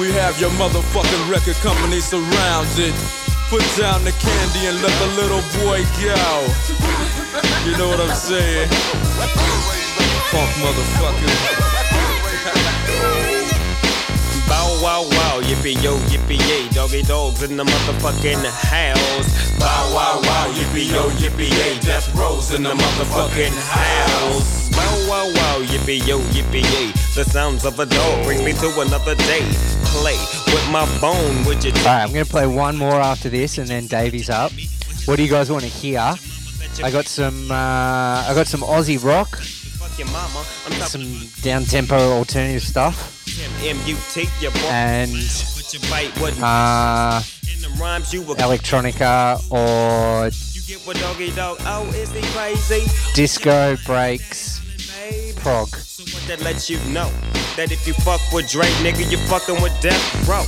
We 0.00 0.10
have 0.12 0.40
your 0.40 0.48
motherfucking 0.52 1.30
record 1.30 1.56
company 1.56 2.00
surrounded. 2.00 2.94
Put 3.50 3.60
down 3.76 4.02
the 4.02 4.12
candy 4.12 4.64
and 4.64 4.80
let 4.80 4.98
the 4.98 5.08
little 5.20 5.42
boy 5.62 5.84
go. 6.00 6.48
You 7.68 7.76
know 7.76 7.88
what 7.88 8.00
I'm 8.00 8.16
saying? 8.16 8.70
Funk 10.30 10.50
motherfucker. 10.56 11.69
Wow 14.80 15.02
wow, 15.02 15.40
yippee 15.42 15.80
yo, 15.82 15.96
yippee 16.08 16.40
yay, 16.48 16.68
doggy 16.70 17.02
dogs 17.02 17.42
in 17.42 17.56
the 17.56 17.64
motherfucking 17.64 18.44
house. 18.44 19.58
Bow 19.58 19.94
wow 19.94 20.20
wow, 20.22 20.52
yippee 20.52 20.90
yo, 20.90 21.08
yippee 21.20 21.50
yay, 21.50 21.78
death 21.80 22.14
rows 22.14 22.52
in 22.54 22.62
the 22.62 22.70
motherfucking 22.70 23.54
house. 23.68 24.70
Bow 24.70 25.08
wow 25.08 25.26
wow, 25.34 25.64
yippee 25.64 26.06
yo, 26.06 26.18
yippee 26.32 26.64
yay, 26.74 26.92
the 27.14 27.24
sounds 27.24 27.64
of 27.64 27.78
a 27.78 27.86
dog 27.86 28.24
bring 28.24 28.44
me 28.44 28.52
to 28.54 28.80
another 28.80 29.14
day. 29.14 29.46
Play 29.84 30.18
with 30.46 30.68
my 30.70 30.86
bone, 31.00 31.44
would 31.44 31.62
you? 31.62 31.72
All 31.72 31.84
right, 31.84 32.04
I'm 32.04 32.12
to 32.12 32.24
play 32.24 32.46
one 32.46 32.76
more 32.76 33.00
after 33.00 33.28
this, 33.28 33.58
and 33.58 33.68
then 33.68 33.86
Davey's 33.86 34.30
up. 34.30 34.52
What 35.04 35.16
do 35.16 35.22
you 35.22 35.30
guys 35.30 35.50
want 35.50 35.64
to 35.64 35.70
hear? 35.70 36.14
I 36.82 36.90
got 36.90 37.06
some. 37.06 37.50
Uh, 37.50 38.24
I 38.28 38.32
got 38.34 38.46
some 38.46 38.60
Aussie 38.60 39.02
rock. 39.02 39.40
Your 40.00 40.08
mama. 40.12 40.42
I'm 40.64 40.72
some 40.88 41.04
down 41.42 41.64
tempo 41.64 41.94
alternative 42.16 42.62
stuff 42.62 43.22
M-U-T, 43.62 44.26
your 44.40 44.50
boy. 44.50 44.58
and 44.70 45.10
But 45.12 45.74
your 45.74 45.82
bite 45.90 46.18
wasn't 46.18 46.42
uh, 46.42 47.20
in 47.54 47.60
the 47.60 47.68
rhymes 47.78 48.10
you 48.10 48.22
were. 48.22 48.34
electronica 48.36 49.36
or 49.52 50.30
You 50.54 50.62
get 50.66 50.86
what 50.86 50.96
doggy 50.96 51.32
dog. 51.32 51.58
Oh, 51.66 51.84
is 51.92 52.10
he 52.12 52.22
crazy? 52.32 52.86
disco 53.14 53.76
breaks 53.84 54.62
prog. 55.36 55.68
So 55.68 56.02
what 56.16 56.26
that 56.28 56.40
lets 56.40 56.70
you 56.70 56.78
know 56.88 57.10
that 57.56 57.70
if 57.70 57.86
you 57.86 57.92
fuck 57.92 58.22
with 58.32 58.48
Dre, 58.48 58.64
nigga, 58.80 59.04
you 59.10 59.18
fucking 59.28 59.60
with 59.60 59.78
Death 59.82 60.00
Row. 60.26 60.44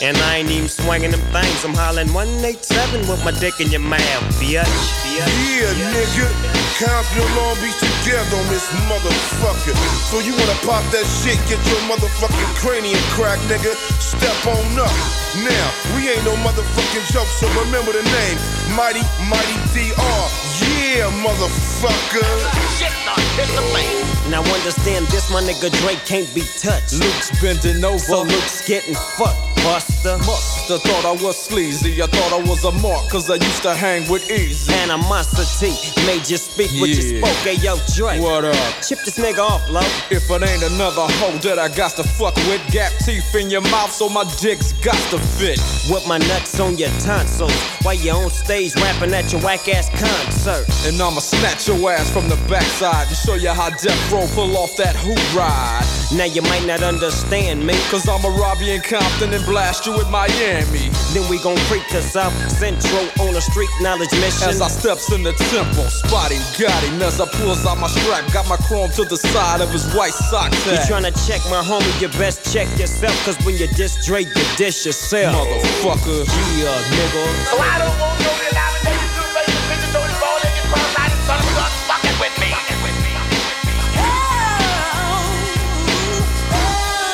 And 0.00 0.16
I 0.16 0.36
ain't 0.36 0.50
even 0.50 0.68
swinging 0.68 1.10
them 1.10 1.20
things. 1.32 1.64
I'm 1.66 1.74
hollering 1.74 2.12
187 2.14 3.00
with 3.08 3.22
my 3.26 3.32
dick 3.40 3.60
in 3.60 3.68
your 3.70 3.80
mouth, 3.80 4.00
bitch. 4.40 4.64
bitch. 4.64 5.16
Yeah, 5.18 5.92
nigga. 5.92 6.65
Compton 6.76 7.24
Long 7.36 7.56
Beach 7.56 7.72
together 7.80 8.36
on 8.36 8.46
this 8.52 8.68
motherfucker. 8.84 9.72
So 10.12 10.20
you 10.20 10.36
wanna 10.36 10.60
pop 10.60 10.84
that 10.92 11.08
shit, 11.08 11.40
get 11.48 11.56
your 11.72 11.80
motherfucking 11.88 12.52
cranium 12.60 13.00
crack, 13.16 13.38
nigga. 13.48 13.72
Step 13.96 14.36
on 14.44 14.78
up. 14.78 14.92
Now, 15.40 15.66
we 15.96 16.08
ain't 16.08 16.24
no 16.24 16.36
motherfucking 16.44 17.12
joke, 17.12 17.28
so 17.40 17.48
remember 17.64 17.92
the 17.92 18.04
name. 18.04 18.36
Mighty, 18.76 19.00
Mighty 19.24 19.56
DR. 19.72 20.24
Yeah, 20.60 21.08
motherfucker. 21.24 22.28
Shit 22.76 22.92
start 23.06 23.20
hitting 23.36 23.72
me. 23.72 24.06
Now 24.30 24.42
understand 24.54 25.06
this, 25.06 25.30
my 25.30 25.40
nigga 25.40 25.70
Dre 25.80 25.94
can't 26.04 26.32
be 26.34 26.42
touched. 26.58 26.94
Luke's 26.94 27.30
bending 27.40 27.84
over. 27.84 27.98
So 27.98 28.22
Luke's 28.22 28.66
getting 28.66 28.94
fucked, 28.94 29.38
Buster. 29.62 30.18
Musta 30.26 30.78
thought 30.78 31.04
I 31.04 31.22
was 31.22 31.36
sleazy. 31.36 32.02
I 32.02 32.06
thought 32.06 32.32
I 32.32 32.42
was 32.42 32.64
a 32.64 32.72
mark, 32.72 33.08
cause 33.08 33.30
I 33.30 33.34
used 33.34 33.62
to 33.62 33.74
hang 33.74 34.08
with 34.10 34.26
Eazy. 34.28 34.72
Animosity 34.82 35.74
made 36.06 36.28
you 36.28 36.38
speak 36.38 36.65
what 36.80 36.88
you 36.90 36.96
Yeah. 37.02 37.20
spoke. 37.20 37.36
Hey, 37.44 37.54
yo, 37.62 37.76
Dre. 37.94 38.18
What 38.20 38.44
up? 38.44 38.56
Chip 38.86 39.00
this 39.04 39.18
nigga 39.18 39.38
off, 39.38 39.68
low. 39.70 39.80
If 40.10 40.30
it 40.30 40.42
ain't 40.42 40.62
another 40.62 41.06
hoe 41.20 41.38
that 41.42 41.58
I 41.58 41.68
got 41.68 41.92
to 41.96 42.04
fuck 42.04 42.36
with, 42.48 42.60
gap 42.70 42.92
teeth 43.04 43.34
in 43.34 43.50
your 43.50 43.62
mouth 43.62 43.92
so 43.92 44.08
my 44.08 44.24
dick's 44.40 44.72
got 44.84 44.98
to 45.10 45.18
fit. 45.18 45.60
With 45.90 46.06
my 46.06 46.18
nuts 46.18 46.58
on 46.60 46.76
your 46.78 46.90
tonsils. 47.00 47.52
While 47.82 47.94
you 47.94 48.12
on 48.12 48.30
stage 48.30 48.74
rapping 48.76 49.14
at 49.14 49.30
your 49.32 49.40
whack 49.42 49.68
ass 49.68 49.88
concert. 49.90 50.66
And 50.86 51.00
I'ma 51.00 51.20
snatch 51.20 51.68
your 51.68 51.90
ass 51.90 52.10
from 52.10 52.28
the 52.28 52.36
backside 52.48 53.06
and 53.08 53.16
show 53.16 53.34
you 53.34 53.50
how 53.50 53.70
Death 53.70 54.12
Row 54.12 54.26
pull 54.34 54.56
off 54.56 54.76
that 54.76 54.96
hoop 54.96 55.18
ride. 55.34 55.84
Now 56.12 56.24
you 56.24 56.42
might 56.42 56.64
not 56.66 56.82
understand 56.82 57.66
me. 57.66 57.74
Cause 57.90 58.08
I'ma 58.08 58.28
rob 58.36 58.58
you 58.60 58.72
in 58.74 58.80
Compton 58.80 59.32
and 59.32 59.44
blast 59.44 59.86
you 59.86 59.94
in 60.00 60.10
Miami. 60.10 60.90
Then 61.12 61.28
we 61.30 61.38
gon' 61.42 61.56
freak 61.68 61.86
to 61.88 62.02
South 62.02 62.34
Central 62.50 63.06
on 63.20 63.34
a 63.36 63.40
street 63.40 63.70
knowledge 63.80 64.12
mission. 64.12 64.48
As 64.48 64.60
I 64.60 64.68
steps 64.68 65.12
in 65.12 65.22
the 65.22 65.32
temple, 65.50 65.84
spotting 65.84 66.40
got 66.58 66.82
him 66.84 67.00
as 67.02 67.20
I 67.20 67.26
pulls 67.36 67.64
out 67.66 67.78
my 67.78 67.86
strap, 67.88 68.24
got 68.32 68.48
my 68.48 68.56
chrome 68.56 68.90
to 68.92 69.04
the 69.04 69.16
side 69.16 69.60
of 69.60 69.70
his 69.70 69.84
white 69.94 70.12
sock 70.12 70.52
You 70.52 70.76
tag. 70.76 70.88
tryna 70.88 71.12
check 71.28 71.40
my 71.50 71.62
homie, 71.62 71.84
you 72.00 72.08
best 72.18 72.50
check 72.52 72.66
yourself. 72.78 73.12
Cause 73.24 73.36
when 73.44 73.56
you 73.56 73.66
diss 73.76 74.04
Dre, 74.06 74.22
you 74.24 74.44
dish 74.56 74.86
yourself. 74.86 75.36
Motherfucker. 75.36 76.24
Yeah, 76.56 76.72
nigga. 76.96 77.24
So 77.52 77.56
I 77.60 77.76
don't 77.78 77.98
want 78.00 78.18
no 78.24 78.32
denomination 78.40 79.08
to 79.16 79.22
face 79.36 79.52
the 79.52 79.62
picture, 79.68 79.92
so 79.92 80.00
it's 80.00 80.22
all 80.24 80.40
in 80.40 80.52
your 80.56 80.66
cross, 80.72 80.92
I 80.96 81.08
done 81.08 81.22
son 81.28 81.38
of 81.40 81.46
a 81.46 81.54
gun, 81.60 81.70
fucking 81.92 82.16
with 82.24 82.36
me. 82.40 82.50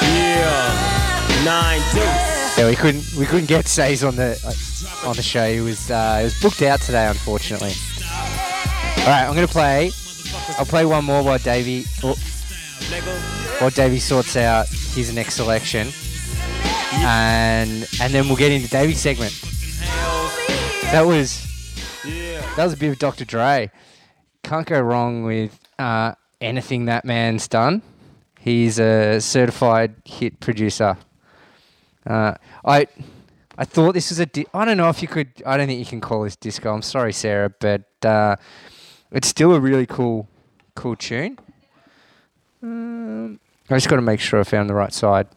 Yeah. 0.02 1.44
Nine 1.44 1.80
deuce. 1.92 2.58
Yeah, 2.58 2.68
we 2.68 2.76
couldn't 2.76 3.04
we 3.18 3.24
couldn't 3.26 3.46
get 3.46 3.66
Says 3.66 4.04
on 4.04 4.16
the 4.16 4.30
on 5.04 5.16
the 5.16 5.22
show. 5.22 5.50
He 5.50 5.60
was 5.60 5.90
uh, 5.90 6.18
he 6.18 6.24
was 6.24 6.40
booked 6.40 6.62
out 6.62 6.80
today, 6.80 7.06
unfortunately. 7.08 7.72
All 9.02 9.08
right, 9.08 9.26
I'm 9.26 9.34
gonna 9.34 9.48
play. 9.48 9.90
I'll 10.58 10.64
play 10.64 10.84
one 10.84 11.04
more 11.04 11.24
while 11.24 11.38
Davey 11.38 11.84
or, 12.04 12.14
while 13.58 13.70
Davey 13.70 13.98
sorts 13.98 14.36
out 14.36 14.68
his 14.68 15.12
next 15.12 15.34
selection, 15.34 15.88
and 16.92 17.84
and 18.00 18.14
then 18.14 18.28
we'll 18.28 18.36
get 18.36 18.52
into 18.52 18.68
Davey's 18.68 19.00
segment. 19.00 19.32
That 20.92 21.02
was 21.04 21.42
that 22.54 22.62
was 22.62 22.74
a 22.74 22.76
bit 22.76 22.90
of 22.92 22.98
Dr. 23.00 23.24
Dre. 23.24 23.72
Can't 24.44 24.66
go 24.68 24.80
wrong 24.80 25.24
with 25.24 25.58
uh, 25.80 26.14
anything 26.40 26.84
that 26.84 27.04
man's 27.04 27.48
done. 27.48 27.82
He's 28.38 28.78
a 28.78 29.20
certified 29.20 29.96
hit 30.04 30.38
producer. 30.38 30.96
Uh, 32.06 32.34
I 32.64 32.86
I 33.58 33.64
thought 33.64 33.94
this 33.94 34.10
was 34.10 34.20
a. 34.20 34.26
Di- 34.26 34.46
I 34.54 34.64
don't 34.64 34.76
know 34.76 34.90
if 34.90 35.02
you 35.02 35.08
could. 35.08 35.42
I 35.44 35.56
don't 35.56 35.66
think 35.66 35.80
you 35.80 35.86
can 35.86 36.00
call 36.00 36.22
this 36.22 36.36
disco. 36.36 36.72
I'm 36.72 36.82
sorry, 36.82 37.12
Sarah, 37.12 37.50
but 37.50 37.82
uh, 38.04 38.36
it's 39.12 39.28
still 39.28 39.52
a 39.52 39.60
really 39.60 39.86
cool, 39.86 40.28
cool 40.74 40.96
tune. 40.96 41.38
Um, 42.62 43.38
I 43.68 43.74
just 43.74 43.88
got 43.88 43.96
to 43.96 44.02
make 44.02 44.20
sure 44.20 44.40
I 44.40 44.44
found 44.44 44.68
the 44.70 44.74
right 44.74 44.92
side. 44.92 45.28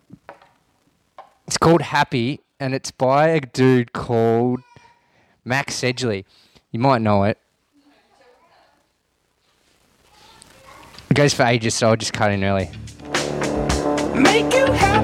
It's 1.47 1.57
called 1.57 1.81
Happy, 1.81 2.39
and 2.59 2.73
it's 2.73 2.91
by 2.91 3.27
a 3.27 3.41
dude 3.41 3.93
called 3.93 4.61
Max 5.43 5.79
Sedgley. 5.79 6.25
You 6.71 6.79
might 6.79 7.01
know 7.01 7.23
it. 7.23 7.37
It 11.09 11.13
goes 11.13 11.33
for 11.33 11.43
ages, 11.43 11.75
so 11.75 11.89
I'll 11.89 11.95
just 11.95 12.13
cut 12.13 12.31
in 12.31 12.43
early. 12.43 12.69
Make 14.15 14.53
you 14.53 14.65
happy, 14.71 14.94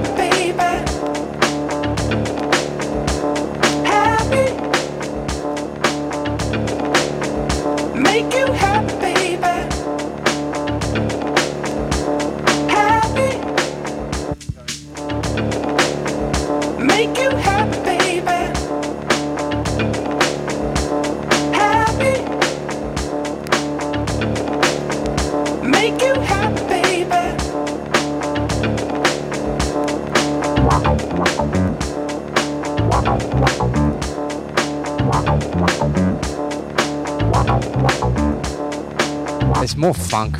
more 39.81 39.95
funk. 39.95 40.37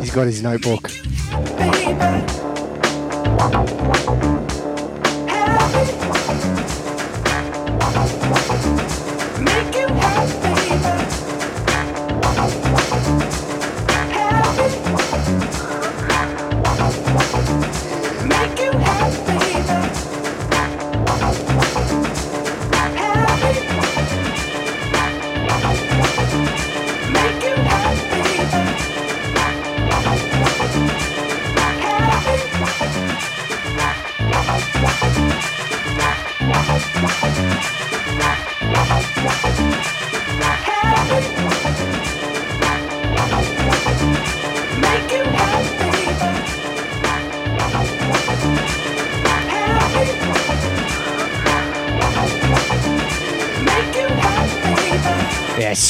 He's 0.00 0.12
got 0.12 0.26
his 0.26 0.44
notebook. 0.44 1.13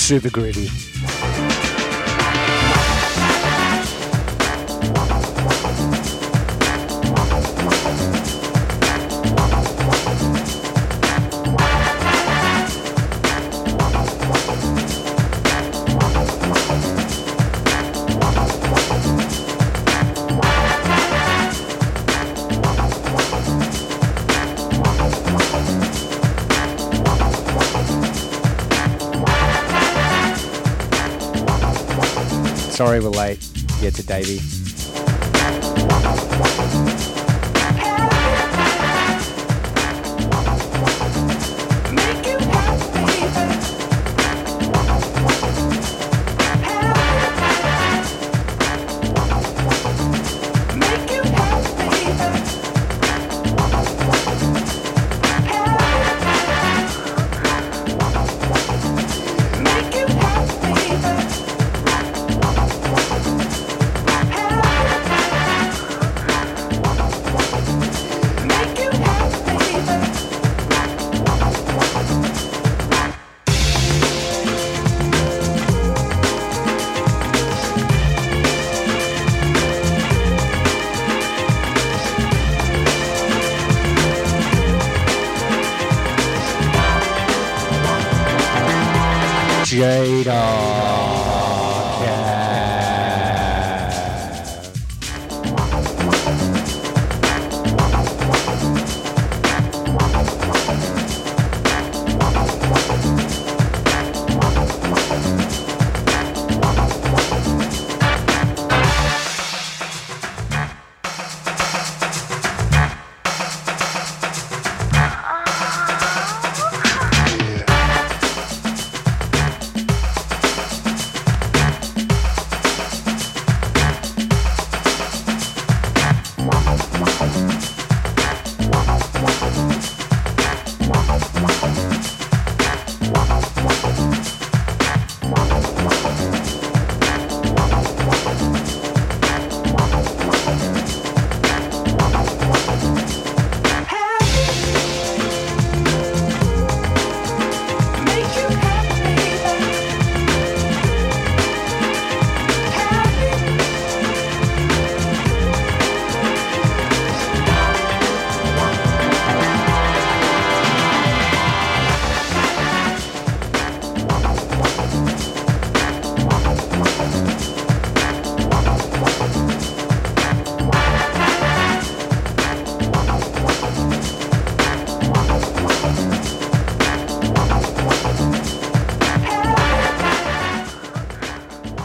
Super 0.05 0.31
groovy. 0.31 0.84
Sorry 32.94 33.04
we're 33.04 33.10
late. 33.10 33.44
Yeah, 33.80 33.90
to 33.90 34.06
Davey. 34.06 34.63
Jada. 89.74 90.13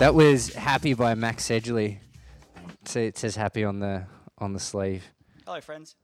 That 0.09 0.15
was 0.15 0.55
"Happy" 0.55 0.95
by 0.95 1.13
Max 1.13 1.47
Sedgley. 1.47 1.99
It 2.95 3.15
says 3.15 3.35
"Happy" 3.35 3.63
on 3.63 3.79
the 3.79 4.07
on 4.39 4.53
the 4.53 4.59
sleeve. 4.59 5.03
Hello, 5.45 5.61
friends. 5.61 5.97